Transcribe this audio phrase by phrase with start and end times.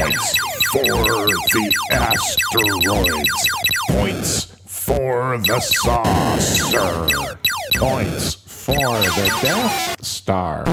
[0.00, 0.38] Points
[0.72, 3.48] for the asteroids.
[3.90, 7.06] Points for the saucer.
[7.76, 10.64] Points for the Death Star.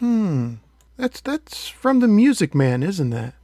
[0.00, 0.54] Hmm.
[0.96, 3.34] That's that's from the Music Man, isn't that?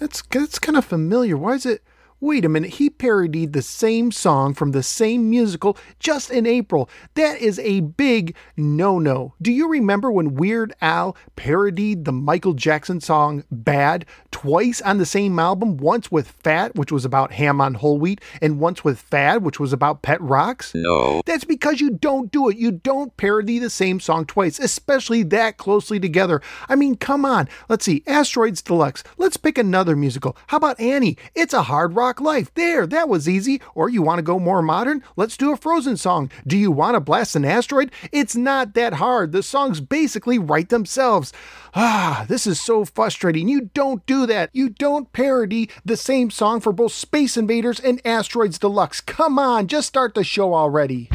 [0.00, 1.36] That's that's kind of familiar.
[1.36, 1.80] Why is it?
[2.26, 6.90] Wait a minute, he parodied the same song from the same musical just in April.
[7.14, 9.34] That is a big no no.
[9.40, 15.06] Do you remember when Weird Al parodied the Michael Jackson song Bad twice on the
[15.06, 15.76] same album?
[15.76, 19.60] Once with Fat, which was about ham on whole wheat, and once with Fad, which
[19.60, 20.72] was about pet rocks?
[20.74, 21.22] No.
[21.26, 22.56] That's because you don't do it.
[22.56, 26.42] You don't parody the same song twice, especially that closely together.
[26.68, 27.48] I mean, come on.
[27.68, 28.02] Let's see.
[28.04, 29.04] Asteroids Deluxe.
[29.16, 30.36] Let's pick another musical.
[30.48, 31.16] How about Annie?
[31.36, 32.52] It's a hard rock life.
[32.54, 33.60] There, that was easy.
[33.74, 35.02] Or you want to go more modern?
[35.16, 36.30] Let's do a Frozen song.
[36.46, 37.90] Do you want to blast an asteroid?
[38.12, 39.32] It's not that hard.
[39.32, 41.32] The songs basically write themselves.
[41.74, 43.48] Ah, this is so frustrating.
[43.48, 44.50] You don't do that.
[44.52, 49.00] You don't parody the same song for both Space Invaders and Asteroids Deluxe.
[49.00, 51.10] Come on, just start the show already.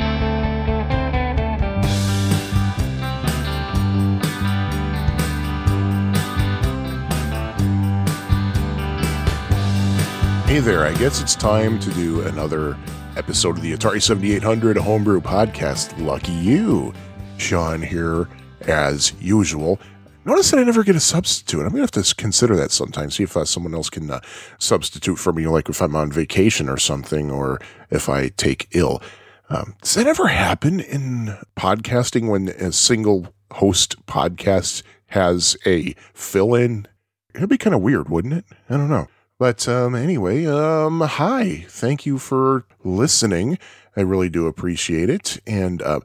[10.52, 12.77] Hey there, I guess it's time to do another
[13.16, 15.97] episode of the Atari 7800 Homebrew Podcast.
[15.97, 16.93] Lucky you.
[17.38, 18.27] Sean here,
[18.63, 19.80] as usual.
[20.25, 21.61] Notice that I never get a substitute.
[21.61, 24.19] I'm going to have to consider that sometime, see if uh, someone else can uh,
[24.59, 29.02] substitute for me, like if I'm on vacation or something, or if I take ill.
[29.49, 36.55] Um, does that ever happen in podcasting when a single host podcast has a fill
[36.55, 36.89] in?
[37.33, 38.43] It'd be kind of weird, wouldn't it?
[38.69, 39.08] I don't know.
[39.42, 41.66] But um, anyway, um, hi.
[41.67, 43.58] Thank you for listening.
[43.98, 45.39] I really do appreciate it.
[45.48, 46.02] And uh,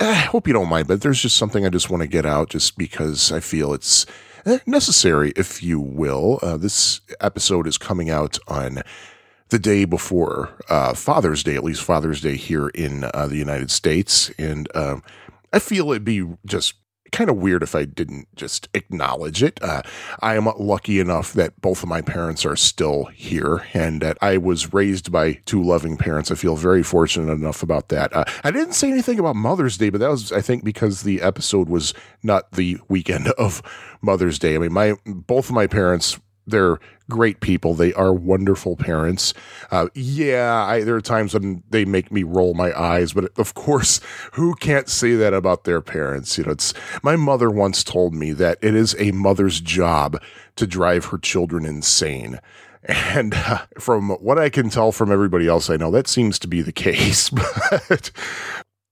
[0.00, 2.48] I hope you don't mind, but there's just something I just want to get out
[2.48, 4.06] just because I feel it's
[4.46, 6.38] eh, necessary, if you will.
[6.40, 8.82] Uh, this episode is coming out on
[9.50, 13.70] the day before uh, Father's Day, at least Father's Day here in uh, the United
[13.70, 14.30] States.
[14.38, 15.02] And um,
[15.52, 16.79] I feel it'd be just
[17.12, 19.62] kind of weird if I didn't just acknowledge it.
[19.62, 19.82] Uh,
[20.20, 24.36] I am lucky enough that both of my parents are still here and that I
[24.36, 26.30] was raised by two loving parents.
[26.30, 28.14] I feel very fortunate enough about that.
[28.14, 31.20] Uh, I didn't say anything about Mother's Day, but that was, I think, because the
[31.22, 33.62] episode was not the weekend of
[34.00, 34.54] Mother's Day.
[34.54, 36.18] I mean, my both of my parents
[36.50, 36.78] they're
[37.10, 37.74] great people.
[37.74, 39.34] They are wonderful parents.
[39.70, 43.54] Uh, yeah, I, there are times when they make me roll my eyes, but of
[43.54, 44.00] course,
[44.32, 46.38] who can't say that about their parents?
[46.38, 46.72] You know, it's
[47.02, 50.22] my mother once told me that it is a mother's job
[50.56, 52.40] to drive her children insane.
[52.88, 56.48] And uh, from what I can tell from everybody else I know, that seems to
[56.48, 57.28] be the case.
[57.28, 58.10] But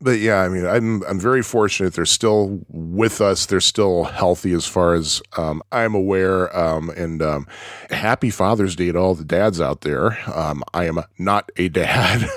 [0.00, 1.94] but yeah, I mean, I'm I'm very fortunate.
[1.94, 3.46] They're still with us.
[3.46, 6.56] They're still healthy, as far as um, I'm aware.
[6.56, 7.46] Um, and um,
[7.90, 10.18] happy Father's Day to all the dads out there.
[10.32, 12.28] Um, I am not a dad,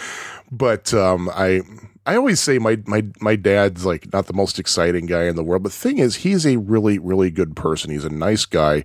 [0.50, 1.60] but um, I
[2.06, 5.44] I always say my my my dad's like not the most exciting guy in the
[5.44, 5.62] world.
[5.62, 7.90] But the thing is, he's a really really good person.
[7.90, 8.84] He's a nice guy.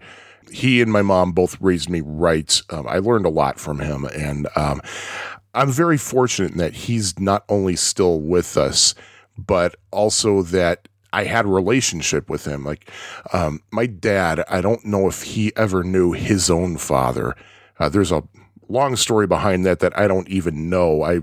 [0.52, 2.62] He and my mom both raised me right.
[2.70, 4.82] Um, I learned a lot from him, and um,
[5.56, 8.94] I'm very fortunate in that he's not only still with us,
[9.38, 12.66] but also that I had a relationship with him.
[12.66, 12.92] Like
[13.32, 17.36] um, my dad, I don't know if he ever knew his own father.
[17.80, 18.24] Uh, there's a
[18.68, 21.04] long story behind that that I don't even know.
[21.04, 21.22] I,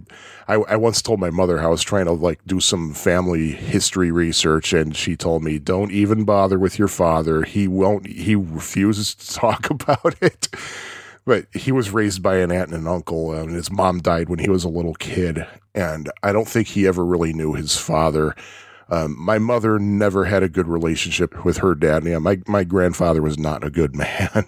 [0.49, 3.51] I I once told my mother how I was trying to like do some family
[3.51, 7.43] history research, and she told me, "Don't even bother with your father.
[7.43, 8.07] He won't.
[8.07, 10.49] He refuses to talk about it."
[11.25, 14.39] But he was raised by an aunt and an uncle, and his mom died when
[14.39, 15.47] he was a little kid.
[15.75, 18.35] And I don't think he ever really knew his father.
[18.93, 22.05] Um, my mother never had a good relationship with her dad.
[22.05, 24.45] Yeah, my my grandfather was not a good man.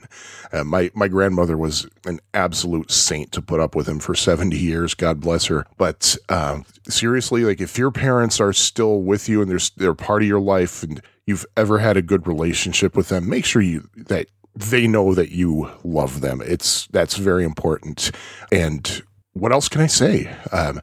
[0.53, 4.59] Uh, my my grandmother was an absolute saint to put up with him for seventy
[4.59, 4.93] years.
[4.93, 5.67] God bless her.
[5.79, 10.21] But um, seriously, like if your parents are still with you and they're they're part
[10.21, 13.89] of your life, and you've ever had a good relationship with them, make sure you
[13.97, 16.41] that they know that you love them.
[16.45, 18.11] It's that's very important.
[18.53, 19.03] And
[19.33, 20.35] what else can I say?
[20.53, 20.81] Um,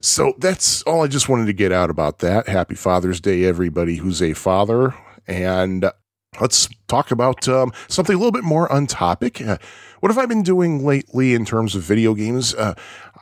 [0.00, 2.46] so that's all I just wanted to get out about that.
[2.48, 4.94] Happy Father's Day, everybody who's a father.
[5.26, 5.90] And
[6.40, 9.40] let's talk about um, something a little bit more on topic.
[9.40, 9.58] Uh,
[10.00, 12.54] what have I been doing lately in terms of video games?
[12.54, 12.74] Uh,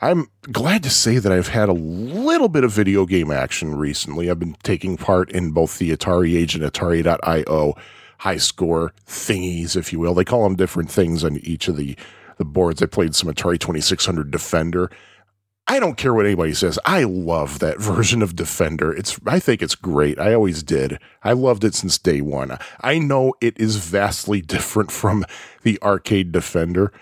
[0.02, 4.30] I'm glad to say that I've had a little bit of video game action recently.
[4.30, 7.74] I've been taking part in both the AtariAge and Atari.io
[8.18, 10.14] high score thingies, if you will.
[10.14, 11.96] They call them different things on each of the,
[12.38, 12.82] the boards.
[12.82, 14.90] I played some Atari 2600 Defender.
[15.68, 16.78] I don't care what anybody says.
[16.84, 18.92] I love that version of Defender.
[18.92, 20.18] It's I think it's great.
[20.18, 20.98] I always did.
[21.22, 22.58] I loved it since day one.
[22.80, 25.24] I know it is vastly different from
[25.62, 26.92] the arcade Defender.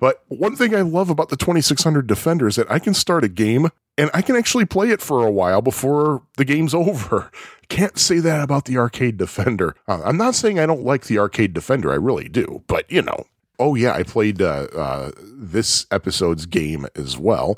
[0.00, 3.28] But one thing I love about the 2600 Defender is that I can start a
[3.28, 7.30] game and I can actually play it for a while before the game's over.
[7.68, 9.74] Can't say that about the arcade Defender.
[9.86, 11.92] Uh, I'm not saying I don't like the arcade Defender.
[11.92, 12.62] I really do.
[12.66, 13.26] But, you know,
[13.58, 17.56] oh yeah, I played uh, uh, this episode's game as well,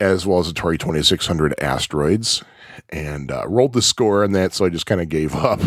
[0.00, 2.42] as well as Atari 2600 Asteroids,
[2.88, 4.54] and uh, rolled the score on that.
[4.54, 5.60] So I just kind of gave up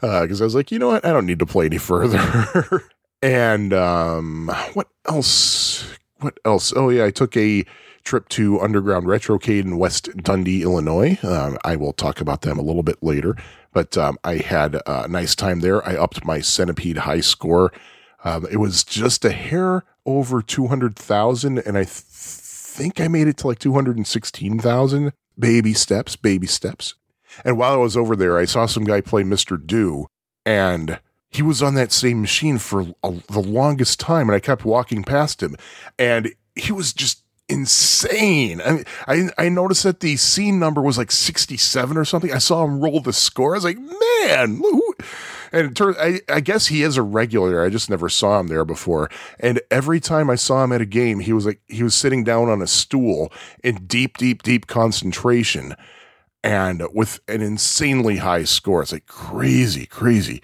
[0.00, 2.82] because uh, I was like, you know what, I don't need to play any further.
[3.20, 5.88] and um, what else?
[6.20, 6.72] What else?
[6.74, 7.64] Oh yeah, I took a
[8.04, 11.18] trip to Underground Retrocade in West Dundee, Illinois.
[11.22, 13.36] Um, I will talk about them a little bit later,
[13.72, 15.86] but um, I had a nice time there.
[15.86, 17.72] I upped my Centipede high score.
[18.22, 23.36] Um, it was just a hair over 200,000, and I th- think I made it
[23.38, 25.12] to like 216,000.
[25.38, 26.94] Baby steps, baby steps.
[27.44, 29.64] And while I was over there, I saw some guy play Mr.
[29.64, 30.06] Do,
[30.46, 34.64] and he was on that same machine for a, the longest time, and I kept
[34.64, 35.56] walking past him,
[35.98, 37.23] and he was just
[37.54, 38.60] insane.
[38.60, 42.32] I, mean, I I noticed that the scene number was like 67 or something.
[42.32, 43.54] I saw him roll the score.
[43.54, 44.94] I was like, man, who?
[45.54, 47.64] and it turns, I, I guess he is a regular.
[47.64, 49.08] I just never saw him there before.
[49.38, 52.24] And every time I saw him at a game, he was like he was sitting
[52.24, 55.76] down on a stool in deep, deep, deep concentration,
[56.42, 58.82] and with an insanely high score.
[58.82, 60.42] It's like crazy, crazy.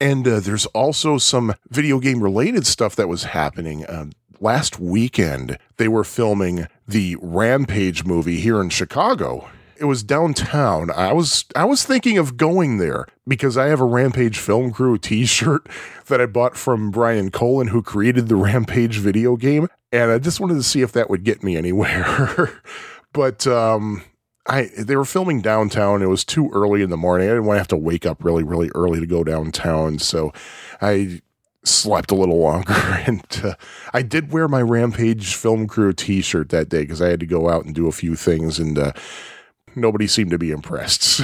[0.00, 3.84] And uh, there's also some video game related stuff that was happening.
[3.88, 9.48] Um, last weekend, they were filming the Rampage movie here in Chicago.
[9.76, 10.90] It was downtown.
[10.90, 14.98] I was I was thinking of going there because I have a Rampage Film Crew
[14.98, 15.66] T-shirt
[16.06, 20.40] that I bought from Brian Colin, who created the Rampage video game, and I just
[20.40, 22.60] wanted to see if that would get me anywhere.
[23.12, 24.02] but um,
[24.46, 26.02] I they were filming downtown.
[26.02, 27.28] It was too early in the morning.
[27.28, 29.98] I didn't want to have to wake up really, really early to go downtown.
[29.98, 30.32] So
[30.80, 31.22] I
[31.64, 32.72] slept a little longer.
[33.04, 33.54] And uh,
[33.92, 37.26] I did wear my Rampage Film Crew t shirt that day because I had to
[37.26, 38.92] go out and do a few things, and uh,
[39.74, 41.20] nobody seemed to be impressed.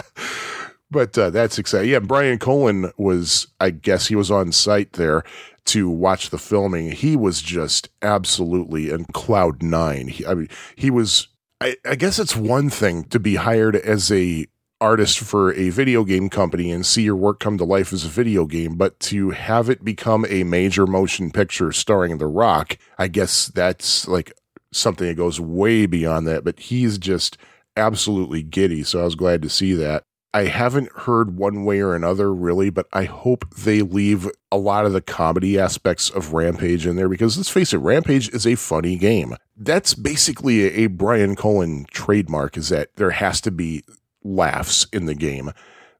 [0.90, 1.90] but uh, that's exciting.
[1.90, 5.24] Yeah, Brian Colin was, I guess he was on site there
[5.66, 6.92] to watch the filming.
[6.92, 10.08] He was just absolutely in cloud nine.
[10.08, 11.28] He, I mean, he was
[11.60, 14.46] I, I guess it's one thing to be hired as a
[14.80, 18.08] artist for a video game company and see your work come to life as a
[18.08, 23.08] video game, but to have it become a major motion picture starring The Rock, I
[23.08, 24.32] guess that's like
[24.72, 26.44] something that goes way beyond that.
[26.44, 27.38] But he's just
[27.76, 28.82] absolutely giddy.
[28.82, 30.02] So I was glad to see that.
[30.34, 34.84] I haven't heard one way or another really, but I hope they leave a lot
[34.84, 38.54] of the comedy aspects of Rampage in there because let's face it, Rampage is a
[38.54, 39.34] funny game.
[39.56, 43.82] That's basically a, Brian Colin trademark is that there has to be
[44.26, 45.52] laughs in the game.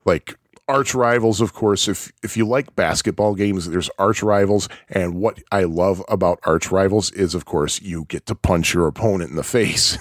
[0.05, 0.37] Like
[0.69, 1.89] arch rivals, of course.
[1.89, 6.71] If if you like basketball games, there's arch rivals, and what I love about arch
[6.71, 9.99] rivals is, of course, you get to punch your opponent in the face,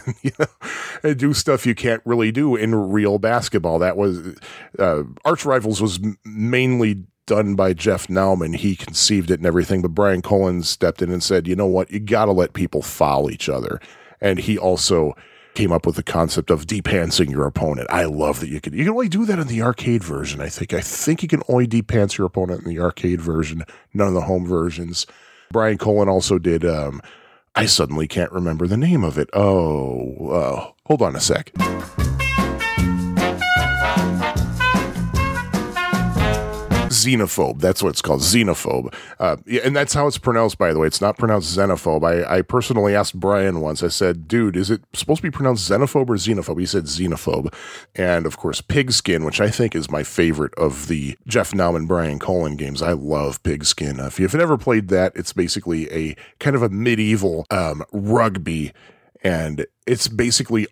[1.04, 3.80] and do stuff you can't really do in real basketball.
[3.80, 4.36] That was
[4.80, 8.56] uh, arch rivals was mainly done by Jeff Nauman.
[8.56, 11.92] He conceived it and everything, but Brian Collins stepped in and said, "You know what?
[11.92, 13.80] You got to let people foul each other,"
[14.22, 15.16] and he also
[15.56, 17.88] came up with the concept of depantsing your opponent.
[17.90, 20.42] I love that you can you can only do that in the arcade version.
[20.42, 24.08] I think I think you can only depants your opponent in the arcade version, none
[24.08, 25.08] of the home versions.
[25.52, 26.66] Brian Colin also did.
[26.66, 27.02] Um,
[27.56, 29.30] I suddenly can't remember the name of it.
[29.32, 31.52] Oh, uh, hold on a sec.
[37.04, 37.60] Xenophobe.
[37.60, 38.94] That's what it's called, xenophobe.
[39.20, 40.88] Uh, and that's how it's pronounced, by the way.
[40.88, 42.04] It's not pronounced xenophobe.
[42.04, 43.84] I, I personally asked Brian once.
[43.84, 47.54] I said, "Dude, is it supposed to be pronounced xenophobe or xenophobe?" He said xenophobe.
[47.96, 52.20] And of course, Pigskin, which I think is my favorite of the Jeff Nauman Brian
[52.20, 52.82] Colin games.
[52.82, 54.00] I love Pigskin.
[54.00, 58.74] Uh, if you've never played that, it's basically a kind of a medieval um, rugby
[59.26, 60.68] and it's basically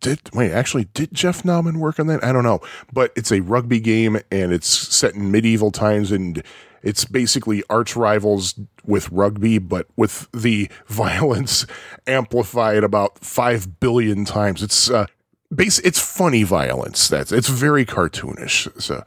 [0.00, 2.22] did wait actually did Jeff Nauman work on that?
[2.22, 2.60] I don't know,
[2.92, 6.44] but it's a rugby game and it's set in medieval times and
[6.82, 11.66] it's basically arch rivals with rugby, but with the violence
[12.06, 14.62] amplified about five billion times.
[14.62, 15.06] It's uh,
[15.52, 15.78] base.
[15.78, 17.08] It's funny violence.
[17.08, 18.82] That's it's very cartoonish.
[18.82, 19.02] So,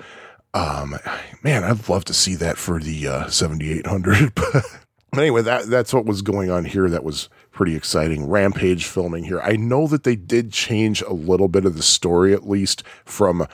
[0.56, 0.98] um,
[1.44, 4.34] man, I'd love to see that for the uh, seventy eight hundred.
[5.11, 6.89] But anyway, that that's what was going on here.
[6.89, 8.27] That was pretty exciting.
[8.29, 9.41] Rampage filming here.
[9.41, 13.47] I know that they did change a little bit of the story, at least from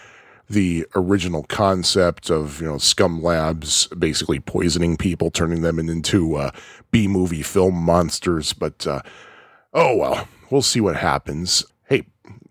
[0.50, 6.51] the original concept of you know Scum Labs basically poisoning people, turning them into uh,
[6.91, 8.53] B movie film monsters.
[8.53, 9.01] But uh,
[9.74, 11.63] oh well, we'll see what happens.
[11.88, 12.07] Hey,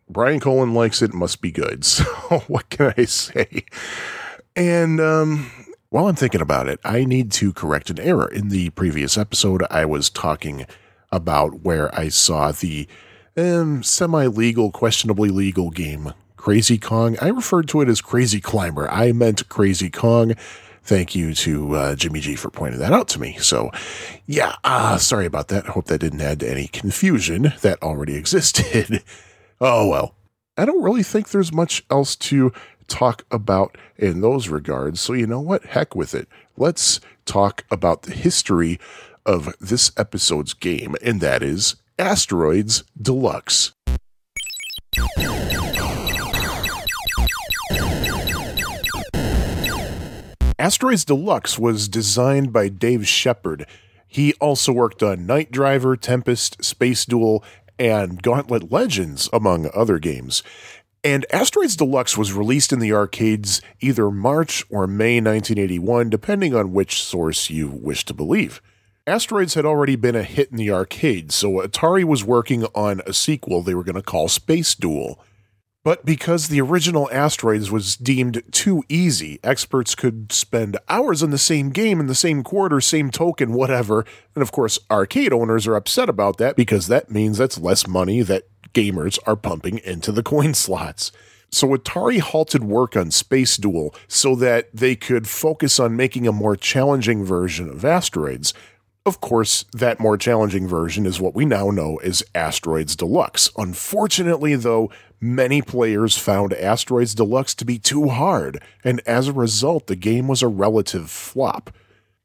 [0.08, 1.84] Brian Colin likes it, must be good.
[2.32, 3.64] So what can I say?
[4.56, 5.50] And um,
[5.92, 8.26] while I'm thinking about it, I need to correct an error.
[8.26, 10.64] In the previous episode, I was talking
[11.10, 12.88] about where I saw the
[13.36, 17.18] um, semi legal, questionably legal game Crazy Kong.
[17.20, 18.90] I referred to it as Crazy Climber.
[18.90, 20.32] I meant Crazy Kong.
[20.82, 23.36] Thank you to uh, Jimmy G for pointing that out to me.
[23.38, 23.70] So,
[24.24, 25.68] yeah, uh, sorry about that.
[25.68, 29.04] I hope that didn't add to any confusion that already existed.
[29.60, 30.14] oh, well.
[30.56, 32.52] I don't really think there's much else to
[32.88, 35.00] talk about in those regards.
[35.00, 35.64] So, you know what?
[35.64, 36.28] Heck with it.
[36.56, 38.78] Let's talk about the history
[39.24, 43.72] of this episode's game, and that is Asteroids Deluxe.
[50.58, 53.66] Asteroids Deluxe was designed by Dave Shepperd.
[54.06, 57.42] He also worked on Night Driver, Tempest, Space Duel,
[57.78, 60.42] and Gauntlet Legends, among other games.
[61.04, 66.72] And Asteroids Deluxe was released in the arcades either March or May 1981, depending on
[66.72, 68.62] which source you wish to believe.
[69.04, 73.12] Asteroids had already been a hit in the arcade, so Atari was working on a
[73.12, 75.18] sequel they were going to call Space Duel.
[75.84, 81.38] But because the original Asteroids was deemed too easy, experts could spend hours on the
[81.38, 84.06] same game in the same quarter, same token, whatever.
[84.36, 88.22] And of course, arcade owners are upset about that because that means that's less money
[88.22, 91.12] that gamers are pumping into the coin slots.
[91.50, 96.32] So Atari halted work on Space Duel so that they could focus on making a
[96.32, 98.54] more challenging version of Asteroids,
[99.04, 103.50] of course, that more challenging version is what we now know as Asteroids Deluxe.
[103.58, 109.88] Unfortunately, though, many players found Asteroids Deluxe to be too hard, and as a result,
[109.88, 111.74] the game was a relative flop.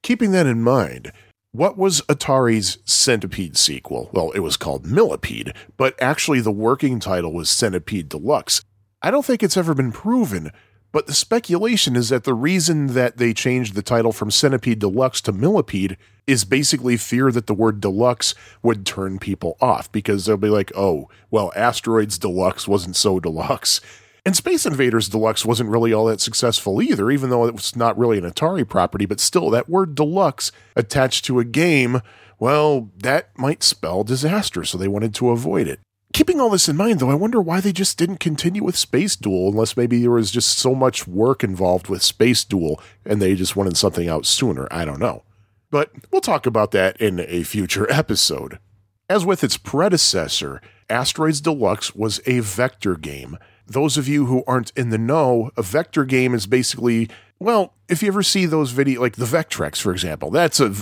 [0.04, 1.12] Keeping that in mind,
[1.58, 4.12] what was Atari's Centipede sequel?
[4.14, 8.62] Well, it was called Millipede, but actually the working title was Centipede Deluxe.
[9.02, 10.52] I don't think it's ever been proven,
[10.92, 15.20] but the speculation is that the reason that they changed the title from Centipede Deluxe
[15.22, 15.98] to Millipede
[16.28, 20.72] is basically fear that the word deluxe would turn people off because they'll be like,
[20.76, 23.82] oh, well, Asteroids Deluxe wasn't so deluxe.
[24.28, 27.98] And Space Invaders Deluxe wasn't really all that successful either, even though it was not
[27.98, 32.02] really an Atari property, but still, that word deluxe attached to a game,
[32.38, 35.80] well, that might spell disaster, so they wanted to avoid it.
[36.12, 39.16] Keeping all this in mind, though, I wonder why they just didn't continue with Space
[39.16, 43.34] Duel, unless maybe there was just so much work involved with Space Duel and they
[43.34, 44.68] just wanted something out sooner.
[44.70, 45.24] I don't know.
[45.72, 48.60] But we'll talk about that in a future episode.
[49.08, 53.38] As with its predecessor, Asteroids Deluxe was a vector game.
[53.68, 58.02] Those of you who aren't in the know, a vector game is basically, well, if
[58.02, 60.74] you ever see those video, like the Vectrex, for example, that's a,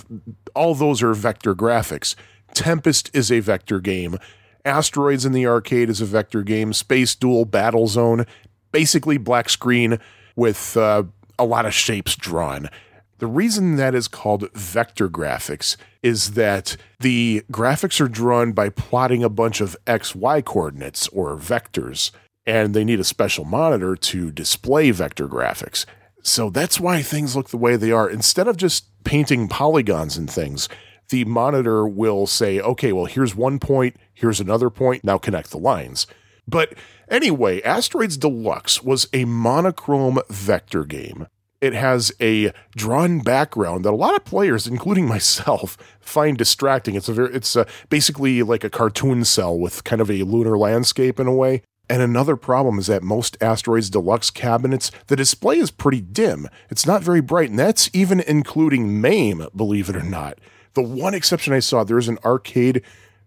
[0.55, 2.15] all those are vector graphics.
[2.53, 4.17] Tempest is a vector game.
[4.63, 6.73] Asteroids in the arcade is a vector game.
[6.73, 8.27] Space Duel Battlezone,
[8.71, 9.99] basically black screen
[10.35, 11.03] with uh,
[11.37, 12.69] a lot of shapes drawn.
[13.17, 19.23] The reason that is called vector graphics is that the graphics are drawn by plotting
[19.23, 22.11] a bunch of XY coordinates or vectors,
[22.45, 25.85] and they need a special monitor to display vector graphics.
[26.21, 28.09] So that's why things look the way they are.
[28.09, 30.67] Instead of just painting polygons and things,
[31.09, 35.59] the monitor will say, okay, well, here's one point, here's another point, now connect the
[35.59, 36.07] lines.
[36.47, 36.73] But
[37.09, 41.27] anyway, Asteroids Deluxe was a monochrome vector game
[41.65, 46.95] it has a drawn background that a lot of players, including myself, find distracting.
[46.95, 50.57] It's a very, it's a, basically like a cartoon cell with kind of a lunar
[50.57, 51.63] landscape in a way.
[51.89, 56.47] And another problem is that most Asteroids Deluxe cabinets, the display is pretty dim.
[56.69, 60.39] It's not very bright, and that's even including MAME, believe it or not.
[60.73, 62.81] The one exception I saw, there's an arcade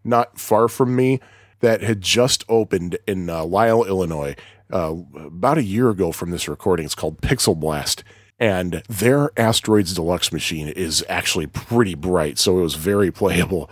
[0.05, 1.21] not far from me
[1.61, 4.37] that had just opened in uh, Lisle, Illinois,
[4.73, 6.85] uh, about a year ago from this recording.
[6.85, 8.05] It's called Pixel Blast
[8.39, 13.69] and their Asteroids Deluxe machine is actually pretty bright, so it was very playable.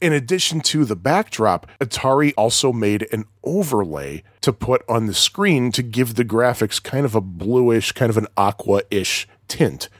[0.00, 5.70] In addition to the backdrop, Atari also made an overlay to put on the screen
[5.72, 9.90] to give the graphics kind of a bluish, kind of an aqua ish tint.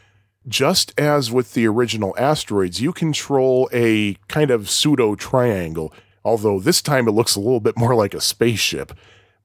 [0.49, 5.93] Just as with the original Asteroids, you control a kind of pseudo triangle,
[6.25, 8.93] although this time it looks a little bit more like a spaceship.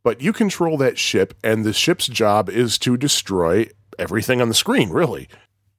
[0.03, 3.67] But you control that ship, and the ship's job is to destroy
[3.99, 5.27] everything on the screen, really.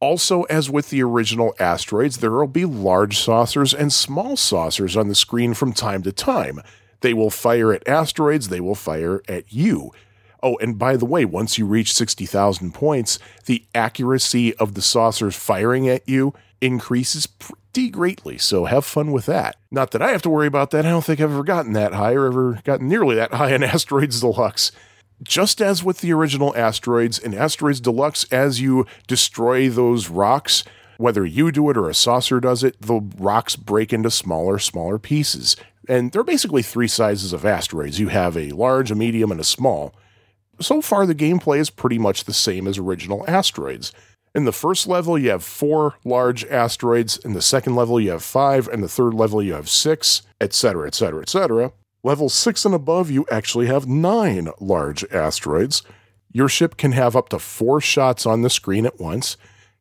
[0.00, 5.08] Also, as with the original asteroids, there will be large saucers and small saucers on
[5.08, 6.60] the screen from time to time.
[7.00, 9.92] They will fire at asteroids, they will fire at you.
[10.42, 15.34] Oh, and by the way, once you reach 60,000 points, the accuracy of the saucers
[15.34, 18.38] firing at you increases pretty greatly.
[18.38, 19.56] So have fun with that.
[19.70, 20.86] Not that I have to worry about that.
[20.86, 23.62] I don't think I've ever gotten that high or ever gotten nearly that high in
[23.64, 24.72] Asteroids Deluxe.
[25.22, 30.62] Just as with the original Asteroids, in Asteroids Deluxe, as you destroy those rocks,
[30.98, 34.98] whether you do it or a saucer does it, the rocks break into smaller, smaller
[34.98, 35.56] pieces.
[35.88, 39.40] And there are basically three sizes of asteroids you have a large, a medium, and
[39.40, 39.94] a small.
[40.60, 43.92] So far, the gameplay is pretty much the same as original asteroids.
[44.34, 47.16] In the first level, you have four large asteroids.
[47.18, 48.68] In the second level, you have five.
[48.68, 51.72] And the third level, you have six, etc., etc., etc.
[52.06, 55.82] Level six and above, you actually have nine large asteroids.
[56.30, 59.36] Your ship can have up to four shots on the screen at once.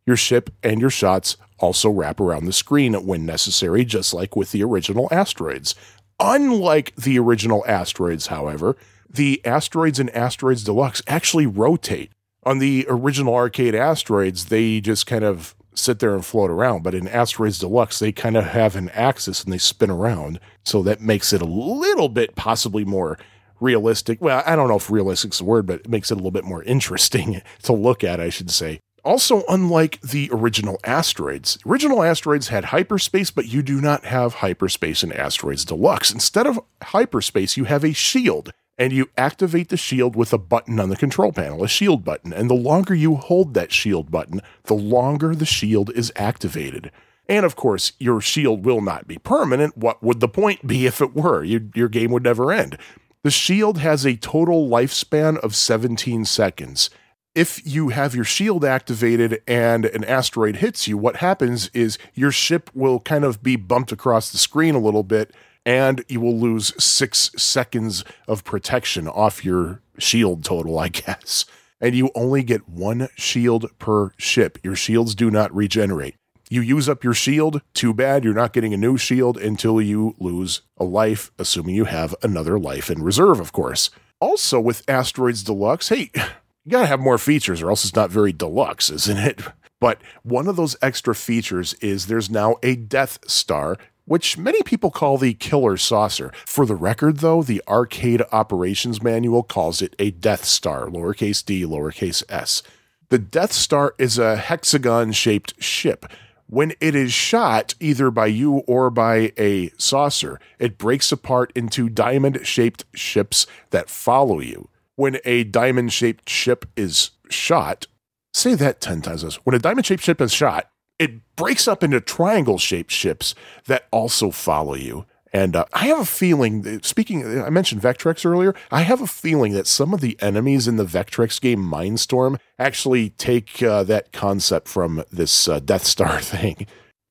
[0.07, 4.53] Your ship and your shots also wrap around the screen when necessary, just like with
[4.53, 5.75] the original asteroids.
[6.19, 8.75] Unlike the original asteroids, however,
[9.07, 12.11] the asteroids in Asteroids Deluxe actually rotate.
[12.41, 16.95] On the original arcade asteroids, they just kind of sit there and float around, but
[16.95, 20.39] in Asteroids Deluxe, they kind of have an axis and they spin around.
[20.63, 23.17] So that makes it a little bit possibly more
[23.59, 24.21] realistic.
[24.21, 26.31] Well, I don't know if realistic is the word, but it makes it a little
[26.31, 28.79] bit more interesting to look at, I should say.
[29.03, 35.03] Also, unlike the original asteroids, original asteroids had hyperspace, but you do not have hyperspace
[35.03, 36.11] in Asteroids Deluxe.
[36.11, 40.79] Instead of hyperspace, you have a shield, and you activate the shield with a button
[40.79, 42.33] on the control panel, a shield button.
[42.33, 46.91] And the longer you hold that shield button, the longer the shield is activated.
[47.27, 49.77] And of course, your shield will not be permanent.
[49.77, 51.43] What would the point be if it were?
[51.43, 52.77] You, your game would never end.
[53.23, 56.89] The shield has a total lifespan of 17 seconds
[57.35, 62.31] if you have your shield activated and an asteroid hits you, what happens is your
[62.31, 66.37] ship will kind of be bumped across the screen a little bit and you will
[66.37, 71.45] lose six seconds of protection off your shield total, I guess.
[71.81, 74.59] And you only get one shield per ship.
[74.63, 76.15] Your shields do not regenerate.
[76.49, 80.15] You use up your shield, too bad, you're not getting a new shield until you
[80.19, 83.89] lose a life, assuming you have another life in reserve, of course.
[84.21, 88.31] Also, with Asteroids Deluxe, hey, you gotta have more features or else it's not very
[88.31, 89.41] deluxe, isn't it?
[89.81, 94.91] But one of those extra features is there's now a Death Star, which many people
[94.91, 96.31] call the Killer Saucer.
[96.45, 101.63] For the record, though, the Arcade Operations Manual calls it a Death Star, lowercase d,
[101.63, 102.63] lowercase s.
[103.09, 106.05] The Death Star is a hexagon shaped ship.
[106.47, 111.89] When it is shot, either by you or by a saucer, it breaks apart into
[111.89, 117.87] diamond shaped ships that follow you when a diamond shaped ship is shot,
[118.33, 119.35] say that 10 times.
[119.43, 123.87] When a diamond shaped ship is shot, it breaks up into triangle shaped ships that
[123.91, 125.05] also follow you.
[125.33, 128.55] And uh, I have a feeling, speaking, I mentioned Vectrex earlier.
[128.71, 132.37] I have a feeling that some of the enemies in the Vectrex game Mine Storm
[132.57, 136.67] actually take uh, that concept from this uh, Death Star thing.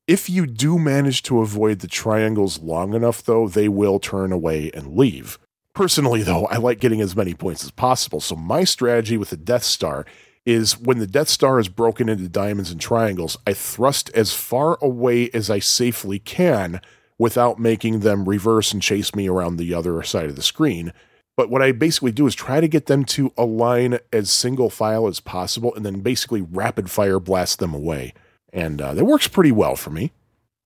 [0.07, 4.71] If you do manage to avoid the triangles long enough, though, they will turn away
[4.73, 5.37] and leave.
[5.75, 8.21] Personally, though, I like getting as many points as possible.
[8.21, 10.05] So my strategy with the Death Star
[10.45, 14.77] is when the Death Star is broken into diamonds and triangles, I thrust as far
[14.81, 16.81] away as I safely can
[17.17, 20.93] without making them reverse and chase me around the other side of the screen.
[21.35, 25.07] But what I basically do is try to get them to align as single file
[25.07, 28.13] as possible and then basically rapid fire blast them away.
[28.53, 30.11] And uh, that works pretty well for me.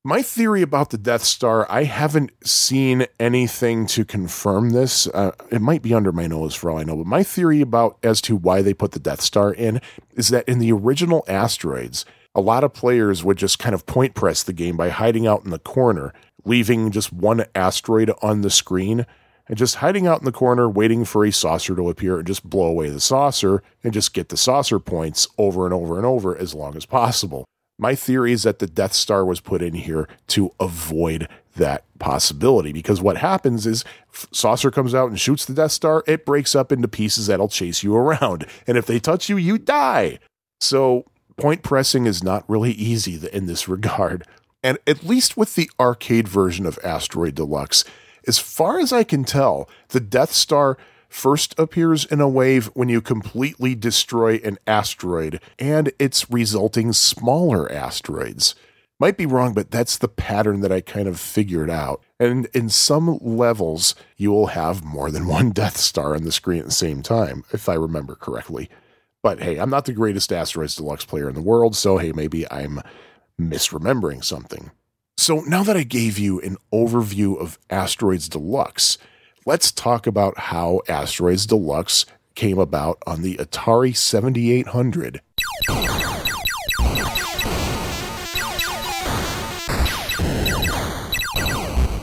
[0.10, 5.06] My theory about the Death Star, I haven't seen anything to confirm this.
[5.06, 8.00] Uh, it might be under my nose for all I know, but my theory about
[8.02, 9.80] as to why they put the Death Star in
[10.16, 14.16] is that in the original Asteroids, a lot of players would just kind of point
[14.16, 16.12] press the game by hiding out in the corner,
[16.44, 19.06] leaving just one asteroid on the screen,
[19.48, 22.44] and just hiding out in the corner, waiting for a saucer to appear and just
[22.44, 26.36] blow away the saucer and just get the saucer points over and over and over
[26.36, 27.46] as long as possible.
[27.80, 32.74] My theory is that the Death Star was put in here to avoid that possibility
[32.74, 36.74] because what happens is Saucer comes out and shoots the Death Star, it breaks up
[36.74, 38.46] into pieces that'll chase you around.
[38.68, 40.20] And if they touch you, you die.
[40.60, 41.06] So
[41.38, 44.26] point pressing is not really easy in this regard.
[44.62, 47.86] And at least with the arcade version of Asteroid Deluxe,
[48.28, 50.78] as far as I can tell, the Death Star
[51.10, 57.72] first appears in a wave when you completely destroy an asteroid and its resulting smaller
[57.72, 58.56] asteroids.
[59.00, 62.04] Might be wrong, but that's the pattern that I kind of figured out.
[62.20, 66.60] And in some levels, you will have more than one Death Star on the screen
[66.60, 68.70] at the same time, if I remember correctly.
[69.24, 72.50] But hey, I'm not the greatest Asteroids Deluxe player in the world, so hey, maybe
[72.52, 72.82] I'm
[73.40, 74.72] misremembering something.
[75.18, 78.98] So now that I gave you an overview of Asteroids Deluxe,
[79.46, 85.22] let's talk about how Asteroids Deluxe came about on the Atari 7800.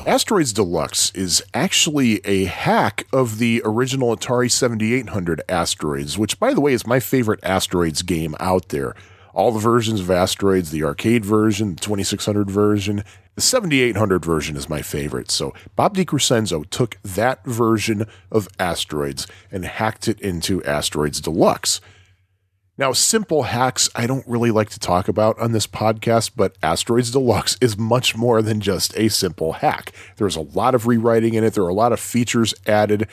[0.06, 6.60] Asteroids Deluxe is actually a hack of the original Atari 7800 Asteroids, which, by the
[6.60, 8.94] way, is my favorite Asteroids game out there.
[9.36, 14.66] All the versions of Asteroids, the arcade version, the 2600 version, the 7800 version is
[14.66, 15.30] my favorite.
[15.30, 21.82] So Bob DeCrescenzo took that version of Asteroids and hacked it into Asteroids Deluxe.
[22.78, 27.10] Now, simple hacks I don't really like to talk about on this podcast, but Asteroids
[27.10, 29.92] Deluxe is much more than just a simple hack.
[30.16, 33.06] There's a lot of rewriting in it, there are a lot of features added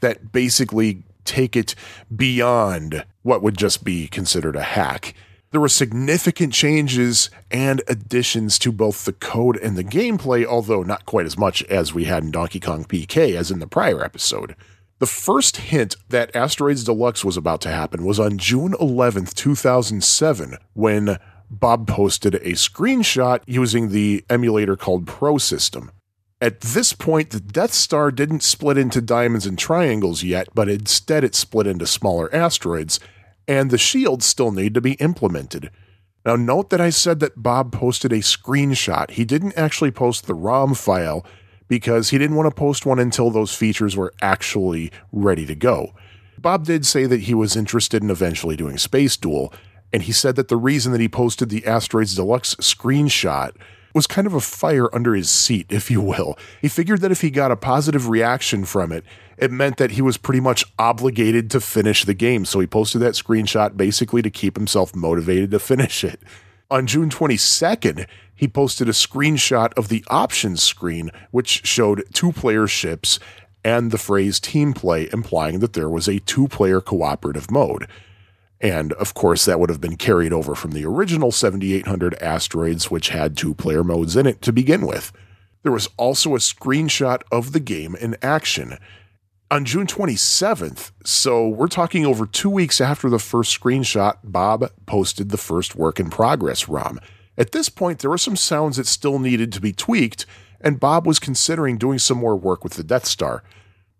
[0.00, 1.74] that basically take it
[2.14, 5.14] beyond what would just be considered a hack.
[5.56, 11.06] There were significant changes and additions to both the code and the gameplay, although not
[11.06, 14.54] quite as much as we had in Donkey Kong PK as in the prior episode.
[14.98, 20.58] The first hint that Asteroids Deluxe was about to happen was on June 11th, 2007,
[20.74, 21.18] when
[21.50, 25.88] Bob posted a screenshot using the emulator called ProSystem.
[26.38, 31.24] At this point, the Death Star didn't split into diamonds and triangles yet, but instead
[31.24, 33.00] it split into smaller asteroids,
[33.48, 35.70] and the shields still need to be implemented.
[36.24, 39.10] Now, note that I said that Bob posted a screenshot.
[39.12, 41.24] He didn't actually post the ROM file,
[41.68, 45.92] because he didn't want to post one until those features were actually ready to go.
[46.38, 49.52] Bob did say that he was interested in eventually doing Space Duel,
[49.92, 53.52] and he said that the reason that he posted the Asteroids Deluxe screenshot
[53.96, 56.38] was kind of a fire under his seat, if you will.
[56.60, 59.04] He figured that if he got a positive reaction from it,
[59.38, 62.44] it meant that he was pretty much obligated to finish the game.
[62.44, 66.20] So he posted that screenshot basically to keep himself motivated to finish it.
[66.70, 72.66] On June 22nd, he posted a screenshot of the options screen, which showed two player
[72.66, 73.18] ships
[73.64, 77.88] and the phrase team play, implying that there was a two player cooperative mode.
[78.60, 83.10] And of course, that would have been carried over from the original 7800 asteroids, which
[83.10, 85.12] had two player modes in it to begin with.
[85.62, 88.78] There was also a screenshot of the game in action.
[89.50, 95.30] On June 27th, so we're talking over two weeks after the first screenshot, Bob posted
[95.30, 96.98] the first work in progress ROM.
[97.38, 100.26] At this point, there were some sounds that still needed to be tweaked,
[100.60, 103.44] and Bob was considering doing some more work with the Death Star.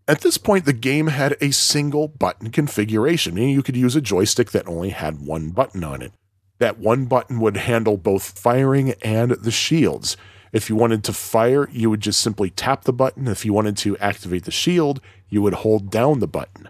[0.08, 4.00] At this point, the game had a single button configuration, meaning you could use a
[4.00, 6.12] joystick that only had one button on it.
[6.58, 10.16] That one button would handle both firing and the shields.
[10.52, 13.26] If you wanted to fire, you would just simply tap the button.
[13.26, 16.68] If you wanted to activate the shield, you would hold down the button.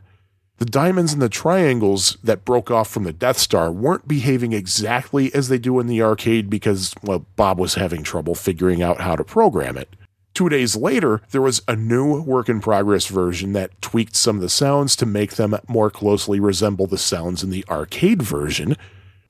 [0.56, 5.32] The diamonds and the triangles that broke off from the Death Star weren't behaving exactly
[5.34, 9.14] as they do in the arcade because, well, Bob was having trouble figuring out how
[9.14, 9.94] to program it.
[10.36, 14.42] Two days later, there was a new work in progress version that tweaked some of
[14.42, 18.76] the sounds to make them more closely resemble the sounds in the arcade version.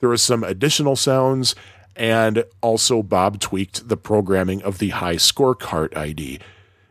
[0.00, 1.54] There was some additional sounds,
[1.94, 6.40] and also Bob tweaked the programming of the high score cart ID.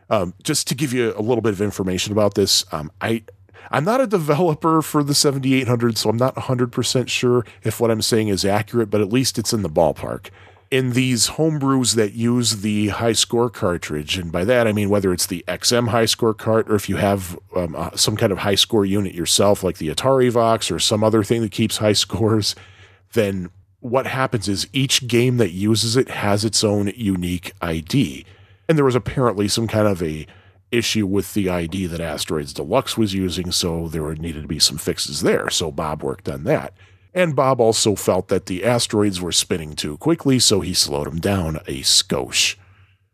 [0.08, 3.22] Um, just to give you a little bit of information about this, um, I
[3.70, 8.00] I'm not a developer for the 7800, so I'm not 100% sure if what I'm
[8.00, 10.30] saying is accurate, but at least it's in the ballpark.
[10.70, 15.12] In these homebrews that use the high score cartridge, and by that I mean whether
[15.12, 18.38] it's the XM high score cart or if you have um, uh, some kind of
[18.38, 22.56] high score unit yourself, like the AtariVox or some other thing that keeps high scores,
[23.12, 23.50] then
[23.80, 28.24] what happens is each game that uses it has its own unique ID.
[28.68, 30.26] And there was apparently some kind of a
[30.72, 34.78] issue with the ID that Asteroids Deluxe was using, so there needed to be some
[34.78, 35.48] fixes there.
[35.50, 36.74] So Bob worked on that.
[37.16, 41.18] And Bob also felt that the asteroids were spinning too quickly, so he slowed them
[41.18, 42.56] down a skosh.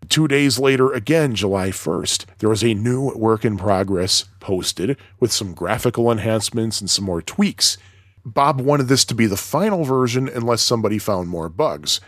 [0.09, 5.31] Two days later, again, July 1st, there was a new work in progress posted with
[5.31, 7.79] some graphical enhancements and some more tweaks.
[8.25, 12.01] Bob wanted this to be the final version unless somebody found more bugs.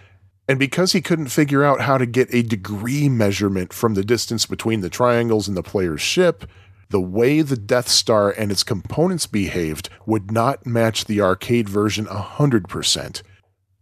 [0.48, 4.46] And because he couldn't figure out how to get a degree measurement from the distance
[4.46, 6.44] between the triangles and the player's ship,
[6.90, 12.07] the way the Death Star and its components behaved would not match the arcade version
[12.07, 13.23] 100%.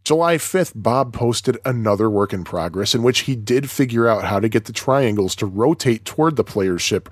[0.05, 4.41] July 5th, Bob posted another work in progress in which he did figure out how
[4.41, 7.09] to get the triangles to rotate toward the player's ship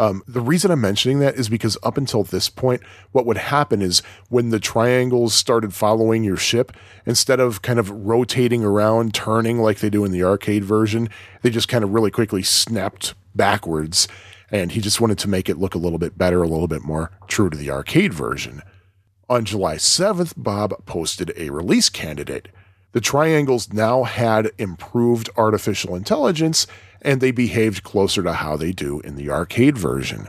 [0.00, 2.80] um, the reason I'm mentioning that is because up until this point,
[3.12, 6.72] what would happen is when the triangles started following your ship,
[7.04, 11.10] instead of kind of rotating around, turning like they do in the arcade version,
[11.42, 14.08] they just kind of really quickly snapped backwards.
[14.50, 16.82] And he just wanted to make it look a little bit better, a little bit
[16.82, 18.62] more true to the arcade version.
[19.28, 22.48] On July 7th, Bob posted a release candidate.
[22.92, 26.66] The triangles now had improved artificial intelligence
[27.02, 30.28] and they behaved closer to how they do in the arcade version.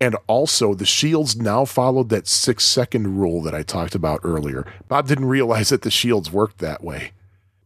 [0.00, 4.66] And also, the shields now followed that six second rule that I talked about earlier.
[4.88, 7.12] Bob didn't realize that the shields worked that way.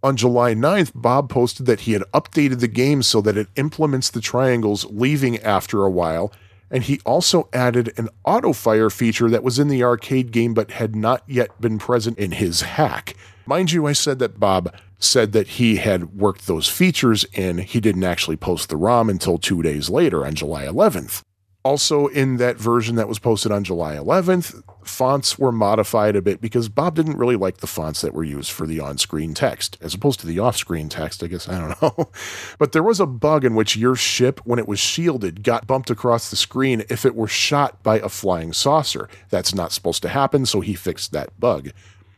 [0.02, 4.08] On July 9th, Bob posted that he had updated the game so that it implements
[4.08, 6.32] the triangles leaving after a while,
[6.70, 10.70] and he also added an auto fire feature that was in the arcade game but
[10.70, 13.14] had not yet been present in his hack.
[13.44, 17.58] Mind you, I said that Bob said that he had worked those features in.
[17.58, 21.20] He didn't actually post the ROM until two days later on July 11th.
[21.62, 26.40] Also, in that version that was posted on July 11th, fonts were modified a bit
[26.40, 29.76] because Bob didn't really like the fonts that were used for the on screen text,
[29.82, 31.48] as opposed to the off screen text, I guess.
[31.50, 32.10] I don't know.
[32.58, 35.90] but there was a bug in which your ship, when it was shielded, got bumped
[35.90, 39.10] across the screen if it were shot by a flying saucer.
[39.28, 41.72] That's not supposed to happen, so he fixed that bug.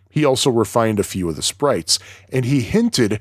[0.09, 1.99] He also refined a few of the sprites,
[2.31, 3.19] and he hinted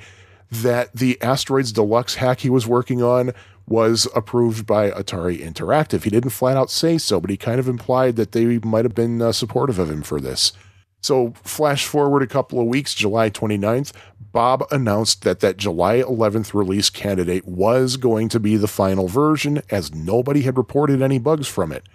[0.52, 3.32] that the Asteroids Deluxe hack he was working on
[3.68, 6.04] was approved by Atari Interactive.
[6.04, 8.96] He didn't flat out say so, but he kind of implied that they might have
[8.96, 10.54] been uh, supportive of him for this.
[11.02, 13.92] So, flash forward a couple of weeks, July 29th,
[14.32, 19.62] Bob announced that that July 11th release candidate was going to be the final version,
[19.70, 21.88] as nobody had reported any bugs from it.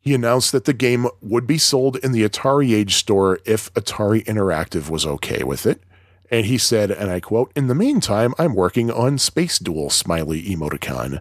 [0.00, 4.90] He announced that the game would be sold in the AtariAge store if Atari Interactive
[4.90, 5.82] was okay with it.
[6.30, 10.42] And he said, and I quote, In the meantime, I'm working on Space Duel smiley
[10.42, 11.20] emoticon.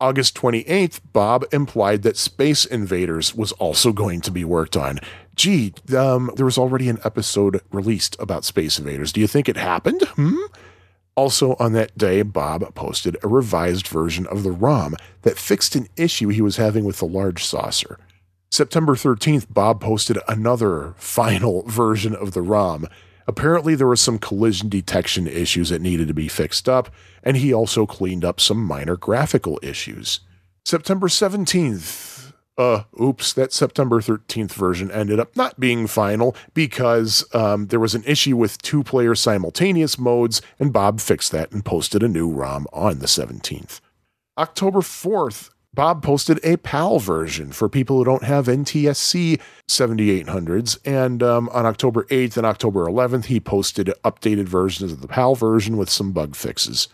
[0.00, 4.98] August 28th, Bob implied that Space Invaders was also going to be worked on.
[5.36, 9.12] Gee, um, there was already an episode released about Space Invaders.
[9.12, 10.02] Do you think it happened?
[10.16, 10.38] Hmm?
[11.14, 15.86] Also, on that day, Bob posted a revised version of the ROM that fixed an
[15.96, 17.98] issue he was having with the large saucer.
[18.50, 22.88] September 13th, Bob posted another final version of the ROM.
[23.26, 26.90] Apparently, there were some collision detection issues that needed to be fixed up,
[27.22, 30.20] and he also cleaned up some minor graphical issues.
[30.64, 37.68] September 17th, uh, oops, that September 13th version ended up not being final because um,
[37.68, 42.02] there was an issue with two player simultaneous modes, and Bob fixed that and posted
[42.02, 43.80] a new ROM on the 17th.
[44.38, 50.78] October 4th, Bob posted a PAL version for people who don't have NTSC 7800s.
[50.84, 55.34] And um, on October 8th and October 11th, he posted updated versions of the PAL
[55.34, 56.88] version with some bug fixes.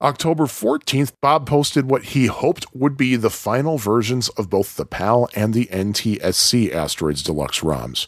[0.00, 4.86] October 14th, Bob posted what he hoped would be the final versions of both the
[4.86, 8.06] PAL and the NTSC Asteroids Deluxe ROMs.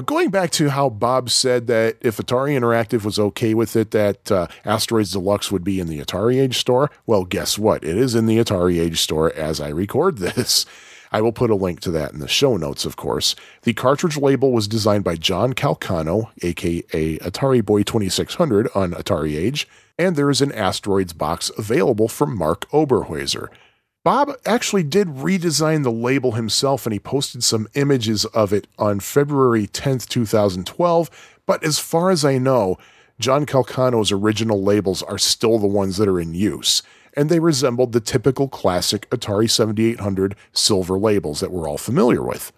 [0.00, 4.30] Going back to how Bob said that if Atari Interactive was okay with it, that
[4.30, 7.82] uh, Asteroids Deluxe would be in the AtariAge store, well, guess what?
[7.84, 10.66] It is in the AtariAge store as I record this.
[11.10, 13.34] I will put a link to that in the show notes, of course.
[13.62, 19.64] The cartridge label was designed by John Calcano, aka Atari Boy 2600 on AtariAge,
[19.98, 23.48] and there is an Asteroids box available from Mark Oberhäuser.
[24.08, 29.00] Bob actually did redesign the label himself and he posted some images of it on
[29.00, 31.10] February 10th, 2012.
[31.44, 32.78] But as far as I know,
[33.20, 37.92] John Calcano's original labels are still the ones that are in use, and they resembled
[37.92, 42.50] the typical classic Atari 7800 silver labels that we're all familiar with.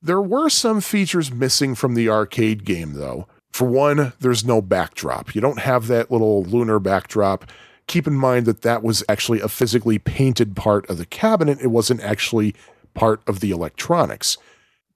[0.00, 3.28] There were some features missing from the arcade game, though.
[3.52, 5.34] For one, there's no backdrop.
[5.34, 7.44] You don't have that little lunar backdrop
[7.86, 11.60] keep in mind that that was actually a physically painted part of the cabinet.
[11.60, 12.54] It wasn't actually
[12.94, 14.38] part of the electronics.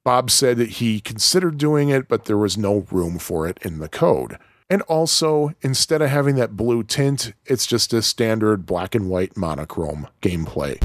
[0.05, 3.79] Bob said that he considered doing it, but there was no room for it in
[3.79, 4.39] the code.
[4.71, 9.37] And also, instead of having that blue tint, it's just a standard black and white
[9.37, 10.79] monochrome gameplay.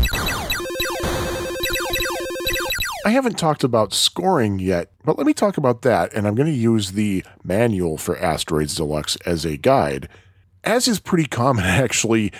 [3.06, 6.52] I haven't talked about scoring yet, but let me talk about that, and I'm going
[6.52, 10.08] to use the manual for Asteroids Deluxe as a guide
[10.63, 12.32] as is pretty common actually,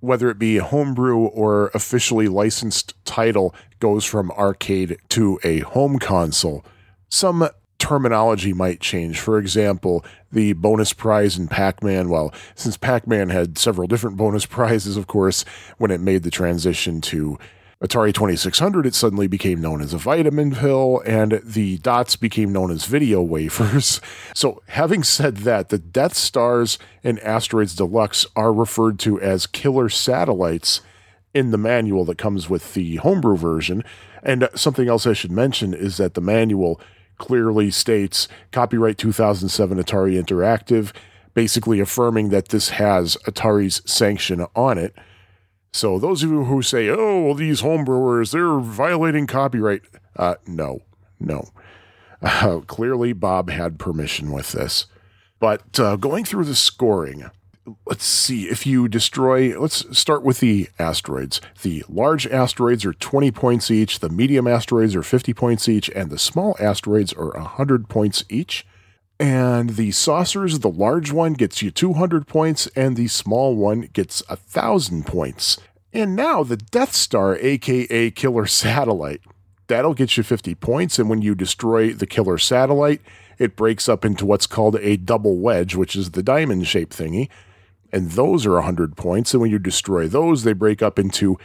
[0.00, 5.98] whether it be a homebrew or officially licensed title goes from arcade to a home
[5.98, 6.64] console,
[7.08, 9.18] some terminology might change.
[9.18, 14.16] For example, the bonus prize in Pac Man, well, since Pac Man had several different
[14.16, 15.44] bonus prizes, of course,
[15.78, 17.38] when it made the transition to
[17.82, 22.70] Atari 2600, it suddenly became known as a vitamin pill, and the dots became known
[22.70, 24.00] as video wafers.
[24.34, 29.88] So, having said that, the Death Stars and Asteroids Deluxe are referred to as killer
[29.88, 30.80] satellites
[31.34, 33.84] in the manual that comes with the homebrew version.
[34.22, 36.80] And something else I should mention is that the manual
[37.18, 40.92] clearly states copyright 2007 Atari Interactive,
[41.34, 44.94] basically affirming that this has Atari's sanction on it.
[45.72, 49.82] So those of you who say, "Oh, well, these homebrewers, they're violating copyright,"
[50.16, 50.80] uh, no,
[51.18, 51.48] no.
[52.20, 54.86] Uh, clearly, Bob had permission with this.
[55.40, 57.30] But uh, going through the scoring,
[57.86, 59.58] let's see if you destroy.
[59.58, 61.40] Let's start with the asteroids.
[61.62, 64.00] The large asteroids are 20 points each.
[64.00, 68.66] The medium asteroids are 50 points each, and the small asteroids are 100 points each.
[69.22, 74.20] And the saucers, the large one gets you 200 points, and the small one gets
[74.28, 75.58] 1,000 points.
[75.92, 79.20] And now the Death Star, aka Killer Satellite.
[79.68, 83.00] That'll get you 50 points, and when you destroy the Killer Satellite,
[83.38, 87.28] it breaks up into what's called a double wedge, which is the diamond shaped thingy.
[87.92, 89.32] And those are 100 points.
[89.34, 91.38] And when you destroy those, they break up into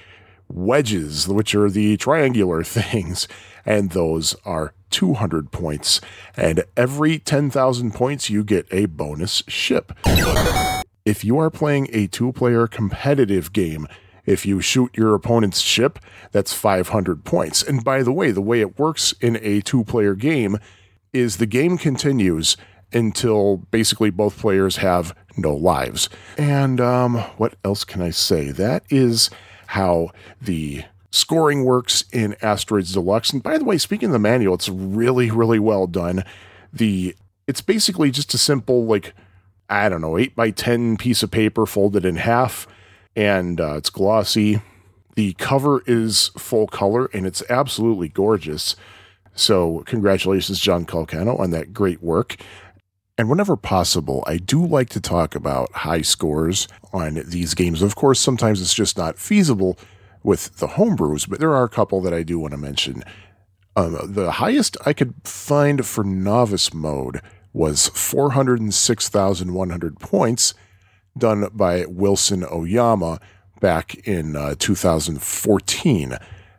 [0.48, 3.28] wedges, which are the triangular things.
[3.68, 6.02] And those are 200 points.
[6.36, 9.94] And every 10,000 points, you get a bonus ship.
[11.06, 13.88] If you are playing a two player competitive game,
[14.26, 16.00] if you shoot your opponent's ship,
[16.32, 17.64] that's 500 points.
[17.64, 20.58] And by the way, the way it works in a two player game
[21.14, 22.58] is the game continues
[22.94, 26.10] until basically both players have no lives.
[26.38, 28.52] And um, what else can I say?
[28.52, 29.30] That is
[29.68, 33.32] how the scoring works in Asteroids Deluxe.
[33.32, 36.24] And by the way, speaking of the manual, it's really, really well done.
[36.72, 37.16] The
[37.48, 39.14] it's basically just a simple like
[39.70, 42.68] I don't know eight by ten piece of paper folded in half,
[43.16, 44.62] and uh, it's glossy.
[45.16, 48.76] The cover is full color and it's absolutely gorgeous.
[49.34, 52.36] So, congratulations, John Calcano, on that great work.
[53.18, 57.82] And whenever possible, I do like to talk about high scores on these games.
[57.82, 59.78] Of course, sometimes it's just not feasible
[60.28, 63.02] with the homebrews, but there are a couple that I do want to mention.
[63.78, 67.22] Um, the highest I could find for novice mode
[67.54, 70.54] was 406,100 points
[71.18, 73.22] done by Wilson Oyama
[73.62, 76.18] back in uh, 2014,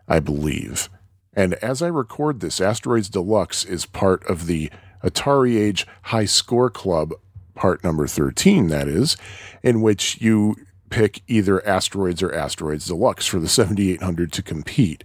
[0.08, 0.88] I believe.
[1.34, 4.70] And as I record this, Asteroids Deluxe is part of the
[5.04, 7.12] AtariAge High Score Club,
[7.54, 9.18] part number 13, that is,
[9.62, 10.56] in which you
[10.90, 15.04] pick either Asteroids or Asteroids Deluxe for the 7800 to compete.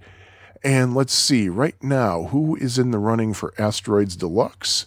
[0.64, 4.86] And let's see, right now, who is in the running for Asteroids Deluxe?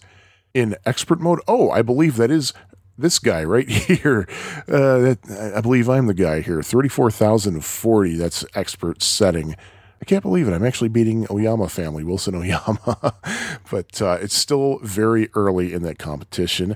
[0.53, 1.39] In expert mode?
[1.47, 2.51] Oh, I believe that is
[2.97, 4.27] this guy right here.
[4.67, 6.63] Uh, that, I believe I'm the guy here.
[6.63, 9.55] 34,040, that's expert setting.
[10.01, 10.53] I can't believe it.
[10.53, 13.13] I'm actually beating Oyama family, Wilson Oyama.
[13.71, 16.75] but uh, it's still very early in that competition.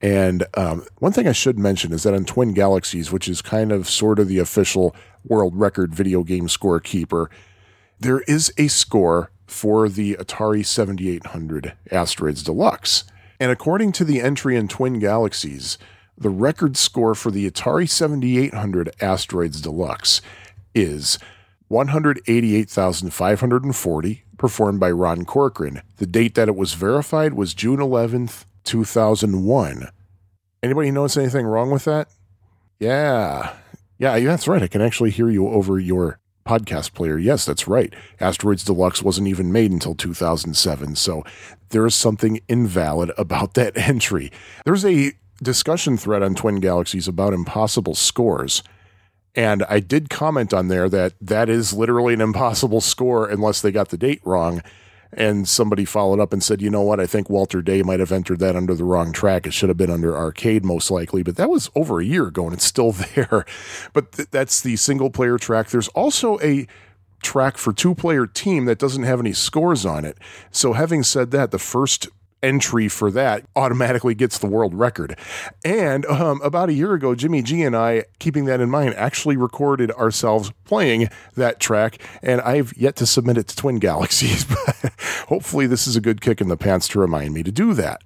[0.00, 3.72] And um, one thing I should mention is that on Twin Galaxies, which is kind
[3.72, 7.26] of sort of the official world record video game scorekeeper,
[7.98, 13.04] there is a score for the Atari 7800 Asteroids Deluxe.
[13.40, 15.78] And according to the entry in Twin Galaxies,
[16.16, 20.20] the record score for the Atari 7800 Asteroids Deluxe
[20.74, 21.18] is
[21.68, 25.82] 188,540, performed by Ron Corcoran.
[25.96, 29.88] The date that it was verified was June 11th, 2001.
[30.62, 32.08] Anybody notice anything wrong with that?
[32.78, 33.54] Yeah.
[33.98, 34.62] Yeah, that's right.
[34.62, 37.18] I can actually hear you over your podcast player.
[37.18, 37.94] Yes, that's right.
[38.20, 40.96] Asteroids Deluxe wasn't even made until 2007.
[40.96, 41.24] So
[41.70, 44.30] there is something invalid about that entry.
[44.64, 48.62] There's a discussion thread on Twin Galaxies about impossible scores.
[49.34, 53.72] And I did comment on there that that is literally an impossible score unless they
[53.72, 54.62] got the date wrong.
[55.12, 57.00] And somebody followed up and said, you know what?
[57.00, 59.46] I think Walter Day might have entered that under the wrong track.
[59.46, 61.22] It should have been under arcade, most likely.
[61.22, 63.44] But that was over a year ago and it's still there.
[63.92, 65.68] But th- that's the single player track.
[65.68, 66.66] There's also a
[67.22, 70.18] track for two player team that doesn't have any scores on it.
[70.50, 72.08] So, having said that, the first
[72.42, 75.18] entry for that automatically gets the world record.
[75.64, 79.36] And um, about a year ago, Jimmy G and I, keeping that in mind, actually
[79.36, 82.02] recorded ourselves playing that track.
[82.22, 84.92] And I've yet to submit it to Twin Galaxies, but
[85.28, 88.02] hopefully, this is a good kick in the pants to remind me to do that.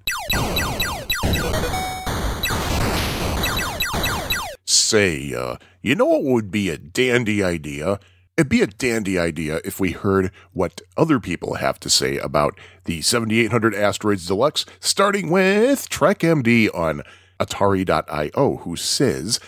[4.65, 7.99] Say, uh, you know what would be a dandy idea?
[8.35, 12.57] It'd be a dandy idea if we heard what other people have to say about
[12.85, 17.03] the 7800 Asteroids Deluxe, starting with TrekMD on
[17.39, 19.39] Atari.io, who says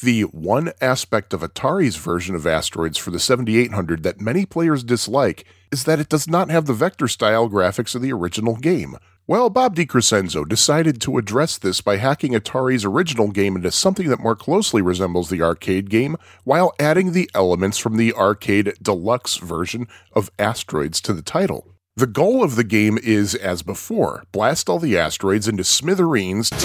[0.00, 5.46] the one aspect of Atari's version of Asteroids for the 7800 that many players dislike
[5.72, 8.98] is that it does not have the vector style graphics of the original game.
[9.28, 14.20] Well, Bob DeCrescenzo decided to address this by hacking Atari's original game into something that
[14.20, 19.88] more closely resembles the arcade game, while adding the elements from the arcade deluxe version
[20.12, 21.66] of Asteroids to the title.
[21.96, 26.56] The goal of the game is, as before, blast all the asteroids into smithereens to,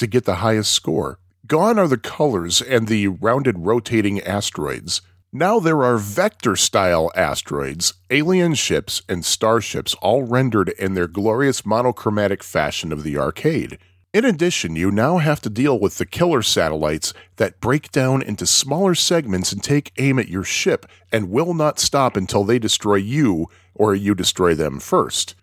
[0.00, 1.20] to get the highest score.
[1.46, 5.00] Gone are the colors and the rounded rotating asteroids.
[5.34, 11.64] Now there are vector style asteroids, alien ships, and starships all rendered in their glorious
[11.64, 13.78] monochromatic fashion of the arcade.
[14.12, 18.44] In addition, you now have to deal with the killer satellites that break down into
[18.44, 22.96] smaller segments and take aim at your ship and will not stop until they destroy
[22.96, 25.34] you or you destroy them first.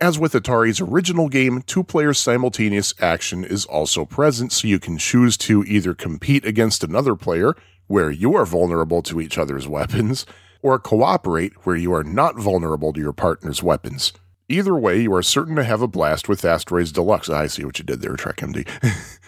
[0.00, 4.96] As with Atari's original game, two player simultaneous action is also present, so you can
[4.96, 7.56] choose to either compete against another player,
[7.88, 10.24] where you are vulnerable to each other's weapons,
[10.62, 14.12] or cooperate, where you are not vulnerable to your partner's weapons.
[14.48, 17.28] Either way, you are certain to have a blast with Asteroids Deluxe.
[17.28, 18.68] I see what you did there, TrekMD.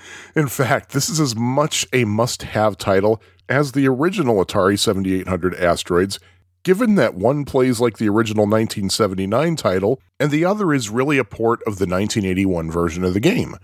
[0.37, 5.57] In fact, this is as much a must have title as the original Atari 7800
[5.57, 6.21] Asteroids,
[6.63, 11.25] given that one plays like the original 1979 title, and the other is really a
[11.25, 13.57] port of the 1981 version of the game.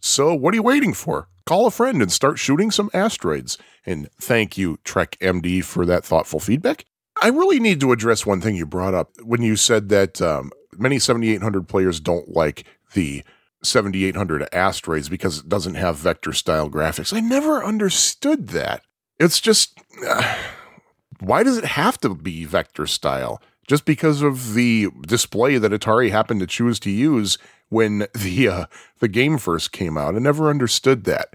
[0.00, 1.28] So, what are you waiting for?
[1.46, 3.58] Call a friend and start shooting some asteroids.
[3.84, 6.84] And thank you, TrekMD, for that thoughtful feedback.
[7.20, 10.50] I really need to address one thing you brought up when you said that um,
[10.76, 13.22] many 7800 players don't like the
[13.62, 17.12] 7800 asteroids because it doesn't have vector style graphics.
[17.12, 18.82] I never understood that.
[19.18, 20.36] It's just uh,
[21.24, 23.40] why does it have to be vector style?
[23.66, 28.66] Just because of the display that Atari happened to choose to use when the uh,
[28.98, 30.14] the game first came out.
[30.14, 31.28] I never understood that.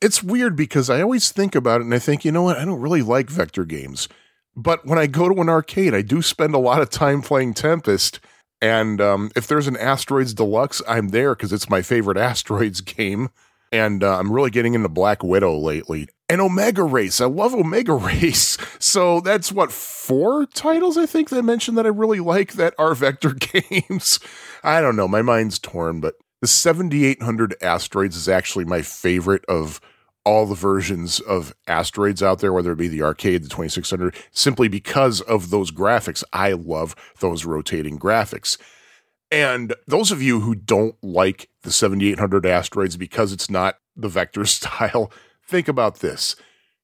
[0.00, 2.64] It's weird because I always think about it and I think, you know what, I
[2.64, 4.08] don't really like vector games.
[4.54, 7.54] But when I go to an arcade, I do spend a lot of time playing
[7.54, 8.20] Tempest
[8.62, 13.30] and um, if there's an Asteroids Deluxe, I'm there because it's my favorite Asteroids game.
[13.72, 16.08] And uh, I'm really getting into Black Widow lately.
[16.28, 17.20] And Omega Race.
[17.20, 18.58] I love Omega Race.
[18.78, 22.94] So that's what, four titles I think that mentioned that I really like that are
[22.94, 24.20] vector games.
[24.62, 25.08] I don't know.
[25.08, 29.80] My mind's torn, but the 7800 Asteroids is actually my favorite of
[30.24, 34.68] all the versions of asteroids out there, whether it be the arcade, the 2600, simply
[34.68, 36.22] because of those graphics.
[36.32, 38.56] I love those rotating graphics.
[39.32, 44.44] And those of you who don't like the 7800 asteroids because it's not the vector
[44.46, 45.10] style,
[45.48, 46.36] think about this.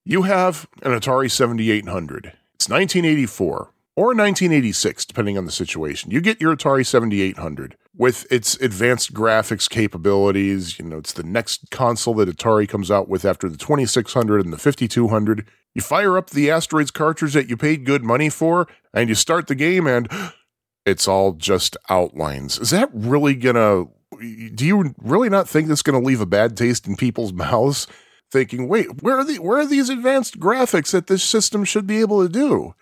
[0.03, 2.33] You have an Atari 7800.
[2.55, 6.11] It's 1984 or 1986, depending on the situation.
[6.11, 10.79] You get your Atari 7800 with its advanced graphics capabilities.
[10.79, 14.55] You know, it's the next console that Atari comes out with after the 2600 and
[14.55, 15.47] the 5200.
[15.75, 19.49] You fire up the Asteroids cartridge that you paid good money for, and you start
[19.49, 20.09] the game, and
[20.89, 22.59] it's all just outlines.
[22.59, 23.87] Is that really gonna?
[24.55, 27.87] Do you really not think that's gonna leave a bad taste in people's mouths?
[28.31, 32.01] Thinking, wait, where are the where are these advanced graphics that this system should be
[32.01, 32.75] able to do?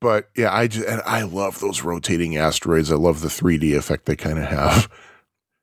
[0.00, 2.90] But yeah, I just, and I love those rotating asteroids.
[2.90, 4.90] I love the 3D effect they kind of have.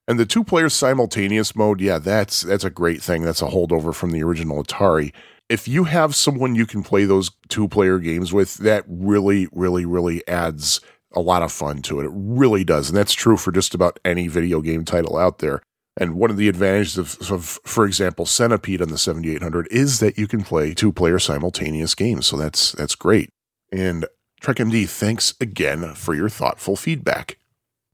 [0.10, 3.22] And the two player simultaneous mode, yeah, that's that's a great thing.
[3.22, 5.14] That's a holdover from the original Atari.
[5.50, 9.86] If you have someone you can play those two player games with, that really, really,
[9.86, 10.82] really adds
[11.14, 12.06] a lot of fun to it.
[12.06, 12.90] It really does.
[12.90, 15.62] And that's true for just about any video game title out there.
[15.98, 20.18] And one of the advantages of, of, for example, Centipede on the 7800 is that
[20.18, 22.28] you can play two player simultaneous games.
[22.28, 23.30] So that's that's great.
[23.72, 24.06] And
[24.42, 27.38] TrekMD, thanks again for your thoughtful feedback.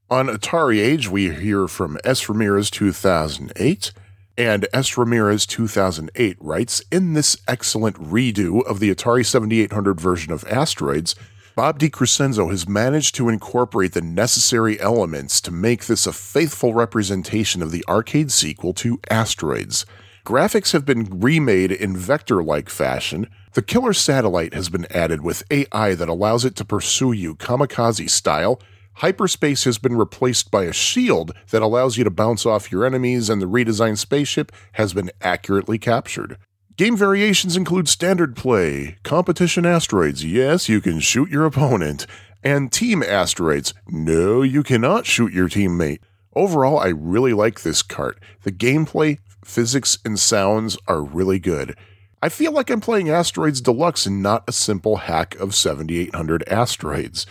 [0.08, 2.28] On AtariAge, we hear from S.
[2.28, 3.92] Ramirez 2008,
[4.38, 4.96] and S.
[4.96, 11.16] Ramirez 2008 writes In this excellent redo of the Atari 7800 version of Asteroids,
[11.56, 17.62] Bob DeCrescenzo has managed to incorporate the necessary elements to make this a faithful representation
[17.62, 19.86] of the arcade sequel to Asteroids.
[20.26, 23.26] Graphics have been remade in vector like fashion.
[23.54, 28.10] The killer satellite has been added with AI that allows it to pursue you kamikaze
[28.10, 28.60] style.
[28.96, 33.30] Hyperspace has been replaced by a shield that allows you to bounce off your enemies,
[33.30, 36.36] and the redesigned spaceship has been accurately captured.
[36.76, 42.06] Game variations include standard play, competition asteroids, yes, you can shoot your opponent,
[42.44, 46.00] and team asteroids, no, you cannot shoot your teammate.
[46.34, 48.18] Overall, I really like this cart.
[48.42, 51.74] The gameplay physics and sounds are really good.
[52.20, 57.24] I feel like I'm playing Asteroids Deluxe and not a simple hack of 7800 asteroids.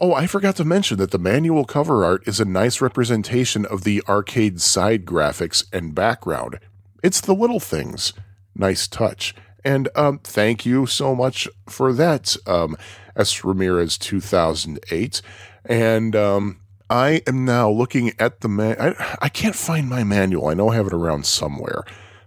[0.00, 3.84] Oh, I forgot to mention that the manual cover art is a nice representation of
[3.84, 6.58] the arcade side graphics and background.
[7.02, 8.14] It's the little things.
[8.58, 9.34] Nice touch.
[9.64, 12.76] And um, thank you so much for that, um,
[13.16, 13.44] S.
[13.44, 15.22] Ramirez 2008.
[15.64, 18.76] And um, I am now looking at the man.
[18.80, 20.48] I, I can't find my manual.
[20.48, 21.84] I know I have it around somewhere,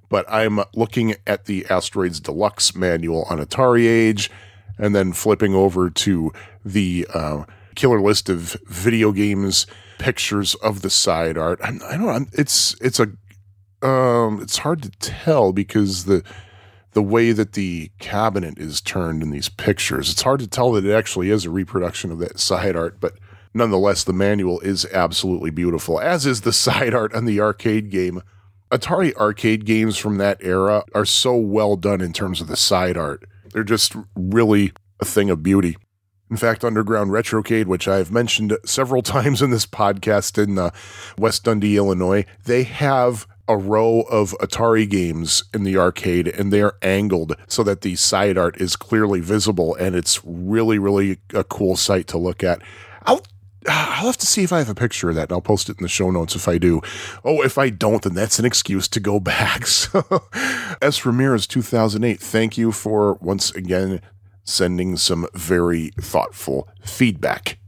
[0.10, 4.30] but I'm looking at the Asteroids Deluxe manual on AtariAge,
[4.78, 6.32] and then flipping over to
[6.64, 7.44] the uh,
[7.76, 9.66] killer list of video games
[9.98, 11.60] pictures of the side art.
[11.64, 12.06] I, I don't.
[12.06, 12.26] know.
[12.34, 13.08] It's it's a
[13.82, 14.42] um.
[14.42, 16.24] It's hard to tell because the
[16.94, 20.12] the way that the cabinet is turned in these pictures.
[20.12, 23.14] It's hard to tell that it actually is a reproduction of that side art, but
[23.54, 28.22] Nonetheless, the manual is absolutely beautiful, as is the side art on the arcade game.
[28.72, 32.96] Atari arcade games from that era are so well done in terms of the side
[32.96, 33.26] art.
[33.52, 34.72] They're just really
[35.02, 35.76] a thing of beauty.
[36.30, 40.72] In fact, Underground Retrocade, which I've mentioned several times in this podcast in uh,
[41.18, 46.74] West Dundee, Illinois, they have a row of Atari games in the arcade and they're
[46.82, 51.76] angled so that the side art is clearly visible and it's really, really a cool
[51.76, 52.62] sight to look at.
[53.04, 53.22] I'll
[53.68, 55.78] I'll have to see if I have a picture of that and I'll post it
[55.78, 56.82] in the show notes if I do.
[57.24, 59.68] Oh, if I don't, then that's an excuse to go back.
[59.68, 60.24] So,
[60.82, 61.06] S.
[61.06, 64.02] Ramirez 2008, thank you for once again
[64.44, 67.60] sending some very thoughtful feedback.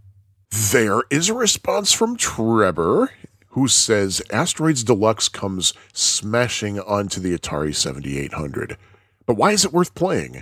[0.71, 3.11] There is a response from Trevor
[3.53, 8.77] who says Asteroids Deluxe comes smashing onto the Atari 7800.
[9.27, 10.41] But why is it worth playing?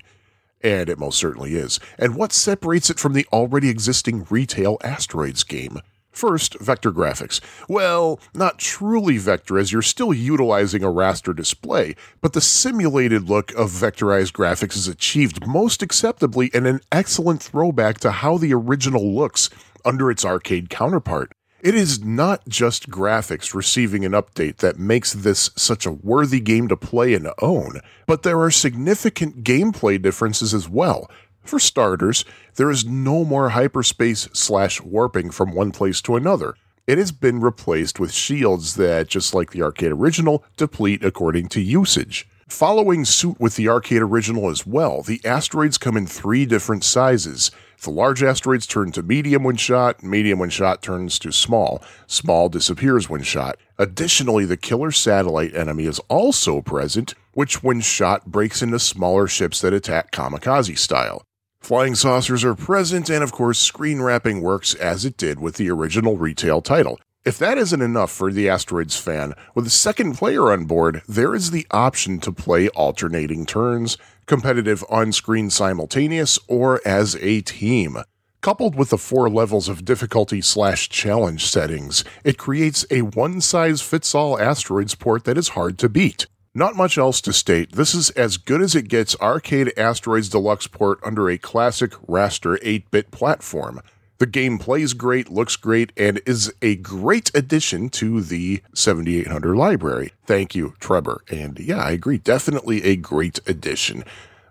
[0.61, 1.79] And it most certainly is.
[1.97, 5.79] And what separates it from the already existing retail Asteroids game?
[6.11, 7.41] First, vector graphics.
[7.67, 13.51] Well, not truly vector, as you're still utilizing a raster display, but the simulated look
[13.55, 19.13] of vectorized graphics is achieved most acceptably and an excellent throwback to how the original
[19.13, 19.49] looks
[19.83, 21.33] under its arcade counterpart.
[21.63, 26.67] It is not just graphics receiving an update that makes this such a worthy game
[26.69, 31.07] to play and own, but there are significant gameplay differences as well.
[31.43, 36.55] For starters, there is no more hyperspace slash warping from one place to another.
[36.87, 41.61] It has been replaced with shields that, just like the arcade original, deplete according to
[41.61, 42.27] usage.
[42.47, 47.51] Following suit with the arcade original as well, the asteroids come in three different sizes
[47.81, 52.47] the large asteroids turn to medium when shot, medium when shot turns to small, small
[52.47, 53.57] disappears when shot.
[53.79, 59.61] Additionally, the killer satellite enemy is also present, which when shot breaks into smaller ships
[59.61, 61.23] that attack kamikaze style.
[61.59, 65.69] Flying saucers are present, and of course, screen wrapping works as it did with the
[65.69, 66.99] original retail title.
[67.23, 71.35] If that isn't enough for the Asteroids fan, with a second player on board, there
[71.35, 73.95] is the option to play alternating turns,
[74.31, 77.97] competitive on screen simultaneous, or as a team.
[78.39, 83.81] Coupled with the four levels of difficulty slash challenge settings, it creates a one size
[83.81, 86.27] fits all asteroids port that is hard to beat.
[86.53, 87.73] Not much else to state.
[87.73, 92.57] This is as good as it gets arcade asteroids deluxe port under a classic raster
[92.61, 93.81] 8 bit platform.
[94.21, 100.13] The game plays great, looks great, and is a great addition to the 7800 library.
[100.27, 101.23] Thank you, Trevor.
[101.31, 102.19] And yeah, I agree.
[102.19, 104.03] Definitely a great addition.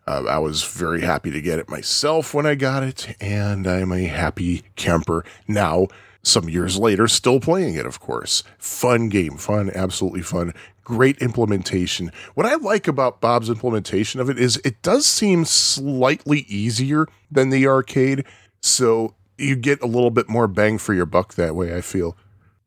[0.08, 3.92] Uh, I was very happy to get it myself when I got it, and I'm
[3.92, 5.86] a happy camper now,
[6.24, 8.42] some years later, still playing it, of course.
[8.58, 10.52] Fun game, fun, absolutely fun.
[10.82, 12.10] Great implementation.
[12.34, 17.50] What I like about Bob's implementation of it is it does seem slightly easier than
[17.50, 18.24] the arcade.
[18.60, 22.16] So you get a little bit more bang for your buck that way, I feel.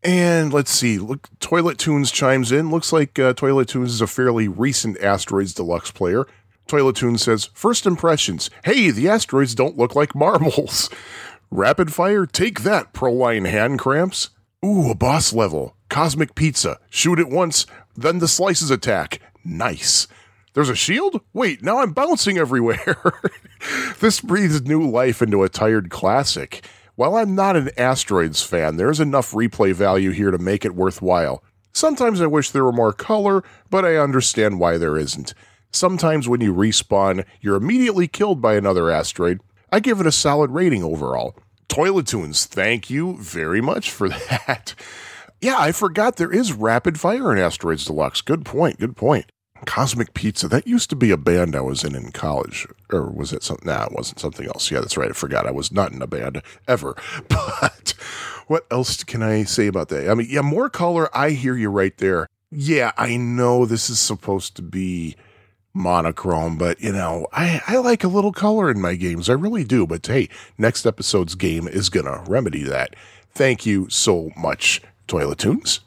[0.03, 2.69] And let's see, look, Toilet Tunes chimes in.
[2.69, 6.25] Looks like uh, Toilet Tunes is a fairly recent Asteroids Deluxe player.
[6.67, 8.49] Toilet Tunes says, First impressions.
[8.65, 10.89] Hey, the asteroids don't look like marbles.
[11.51, 14.31] Rapid fire, take that, Proline hand cramps.
[14.65, 15.75] Ooh, a boss level.
[15.89, 16.79] Cosmic pizza.
[16.89, 17.65] Shoot it once,
[17.95, 19.19] then the slices attack.
[19.45, 20.07] Nice.
[20.53, 21.21] There's a shield?
[21.33, 22.97] Wait, now I'm bouncing everywhere.
[23.99, 26.65] this breathes new life into a tired classic.
[26.95, 31.43] While I'm not an Asteroids fan, there's enough replay value here to make it worthwhile.
[31.71, 35.33] Sometimes I wish there were more color, but I understand why there isn't.
[35.71, 39.41] Sometimes when you respawn, you're immediately killed by another asteroid.
[39.71, 41.35] I give it a solid rating overall.
[41.67, 44.75] Toilet Tunes, thank you very much for that.
[45.41, 48.21] Yeah, I forgot there is rapid fire in Asteroids Deluxe.
[48.21, 49.31] Good point, good point.
[49.63, 50.47] Cosmic Pizza.
[50.47, 52.67] That used to be a band I was in in college.
[52.91, 53.67] Or was it something?
[53.67, 54.69] Nah, it wasn't something else.
[54.71, 55.09] Yeah, that's right.
[55.09, 55.47] I forgot.
[55.47, 56.95] I was not in a band ever.
[57.29, 57.93] But
[58.47, 60.09] what else can I say about that?
[60.09, 61.09] I mean, yeah, more color.
[61.15, 62.27] I hear you right there.
[62.51, 65.15] Yeah, I know this is supposed to be
[65.73, 69.29] monochrome, but you know, I, I like a little color in my games.
[69.29, 69.87] I really do.
[69.87, 72.95] But hey, next episode's game is going to remedy that.
[73.31, 75.79] Thank you so much, Toilet Tunes.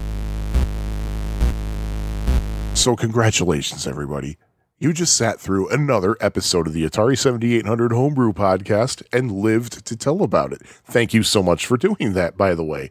[2.76, 4.36] So, congratulations, everybody.
[4.78, 9.96] You just sat through another episode of the Atari 7800 Homebrew podcast and lived to
[9.96, 10.60] tell about it.
[10.84, 12.90] Thank you so much for doing that, by the way.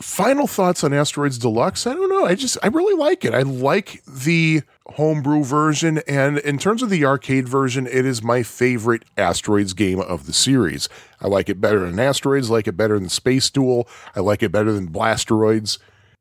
[0.00, 1.86] Final thoughts on Asteroids Deluxe?
[1.86, 2.26] I don't know.
[2.26, 3.32] I just, I really like it.
[3.32, 8.42] I like the homebrew version, and in terms of the arcade version, it is my
[8.42, 10.88] favorite Asteroids game of the series.
[11.20, 14.50] I like it better than Asteroids, like it better than Space Duel, I like it
[14.50, 15.78] better than Blasteroids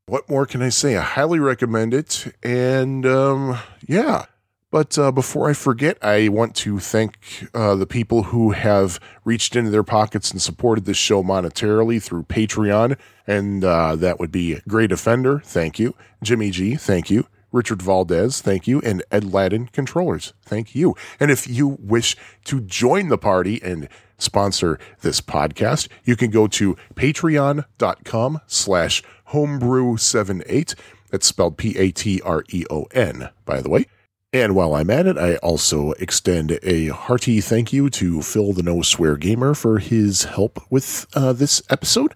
[0.10, 0.98] what more can I say?
[0.98, 2.34] I highly recommend it.
[2.44, 4.26] And um, yeah.
[4.72, 9.56] But uh, before I forget, I want to thank uh, the people who have reached
[9.56, 12.98] into their pockets and supported this show monetarily through Patreon.
[13.26, 15.96] And uh, that would be Great Offender, thank you.
[16.22, 17.28] Jimmy G, thank you.
[17.52, 20.96] Richard Valdez, thank you, and Ed Ladden Controllers, thank you.
[21.20, 23.90] And if you wish to join the party and
[24.20, 29.02] sponsor this podcast, you can go to patreon.com slash
[29.32, 30.76] homebrew78.
[31.10, 33.86] That's spelled P-A-T-R-E-O-N, by the way.
[34.32, 38.62] And while I'm at it, I also extend a hearty thank you to Phil the
[38.62, 42.14] No Swear Gamer for his help with uh, this episode.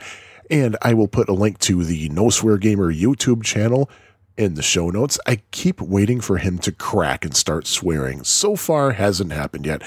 [0.51, 3.89] And I will put a link to the No Swear Gamer YouTube channel
[4.37, 5.19] in the show notes.
[5.25, 8.23] I keep waiting for him to crack and start swearing.
[8.23, 9.81] So far, hasn't happened yet.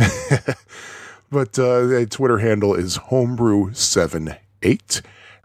[1.31, 5.03] but uh, the Twitter handle is homebrew78.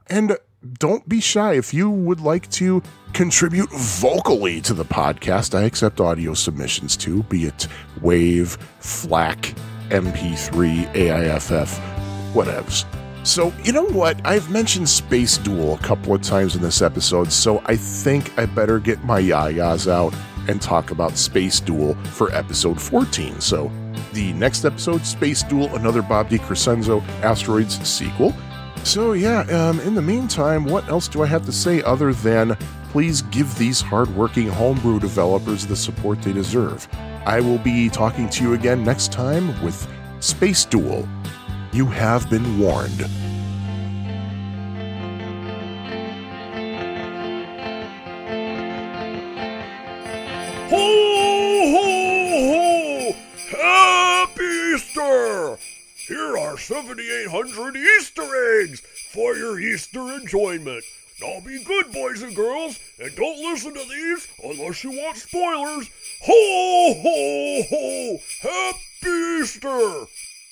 [0.07, 0.37] And
[0.79, 1.53] don't be shy.
[1.53, 2.81] If you would like to
[3.13, 7.67] contribute vocally to the podcast, I accept audio submissions too, be it
[8.01, 9.53] Wave, FLAC,
[9.89, 11.79] MP3, AIFF,
[12.33, 12.85] whatevs.
[13.25, 14.19] So, you know what?
[14.25, 18.45] I've mentioned Space Duel a couple of times in this episode, so I think I
[18.45, 20.13] better get my yayas out
[20.49, 23.39] and talk about Space Duel for episode 14.
[23.39, 23.71] So,
[24.11, 28.33] the next episode, Space Duel, another Bob DeCrescenzo Asteroids sequel.
[28.83, 32.55] So, yeah, um, in the meantime, what else do I have to say other than
[32.91, 36.87] please give these hardworking homebrew developers the support they deserve?
[37.25, 39.87] I will be talking to you again next time with
[40.19, 41.07] Space Duel.
[41.71, 43.01] You have been warned.
[50.69, 50.77] Ho,
[51.71, 51.93] ho,
[52.51, 53.15] ho!
[53.57, 54.43] Happy
[54.75, 55.72] Easter!
[56.13, 60.83] Here are 7,800 Easter eggs for your Easter enjoyment.
[61.19, 65.89] Now be good, boys and girls, and don't listen to these unless you want spoilers.
[66.21, 68.17] Ho, ho, ho!
[68.43, 70.05] Happy Easter!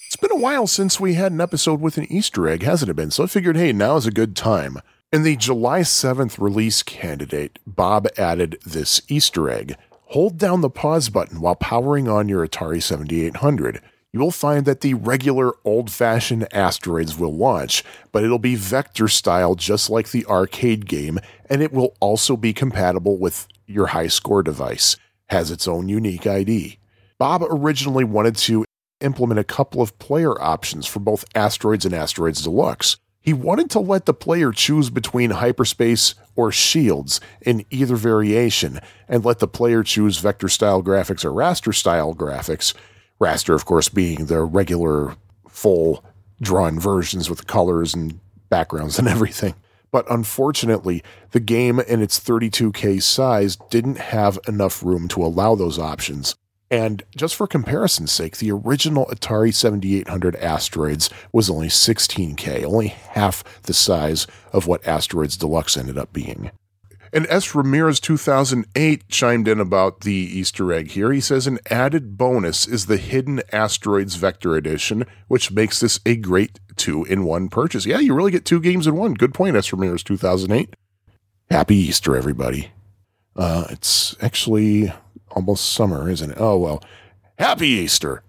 [0.07, 2.95] It's been a while since we had an episode with an Easter egg, hasn't it
[2.95, 3.11] been?
[3.11, 4.79] So I figured, hey, now is a good time.
[5.13, 9.75] In the July 7th release candidate, Bob added this Easter egg.
[10.05, 13.79] Hold down the pause button while powering on your Atari 7800.
[14.13, 17.81] You will find that the regular old fashioned asteroids will launch,
[18.11, 21.17] but it'll be vector style just like the arcade game,
[21.49, 24.97] and it will also be compatible with your high score device.
[25.29, 26.77] Has its own unique ID.
[27.19, 28.65] Bob originally wanted to
[28.99, 32.97] implement a couple of player options for both Asteroids and Asteroids Deluxe.
[33.21, 39.23] He wanted to let the player choose between hyperspace or shields in either variation, and
[39.23, 42.73] let the player choose vector style graphics or raster style graphics.
[43.21, 45.15] Raster, of course, being the regular
[45.47, 46.03] full
[46.41, 48.19] drawn versions with the colors and
[48.49, 49.53] backgrounds and everything.
[49.91, 55.77] But unfortunately, the game in its 32K size didn't have enough room to allow those
[55.77, 56.35] options.
[56.71, 63.43] And just for comparison's sake, the original Atari 7800 Asteroids was only 16K, only half
[63.63, 66.49] the size of what Asteroids Deluxe ended up being.
[67.13, 67.53] And S.
[67.53, 71.11] Ramirez 2008 chimed in about the Easter egg here.
[71.11, 76.15] He says an added bonus is the Hidden Asteroids Vector Edition, which makes this a
[76.15, 77.85] great two in one purchase.
[77.85, 79.13] Yeah, you really get two games in one.
[79.15, 79.73] Good point, S.
[79.73, 80.73] Ramirez 2008.
[81.49, 82.71] Happy Easter, everybody.
[83.35, 84.93] Uh, it's actually
[85.31, 86.37] almost summer, isn't it?
[86.39, 86.81] Oh, well.
[87.37, 88.23] Happy Easter.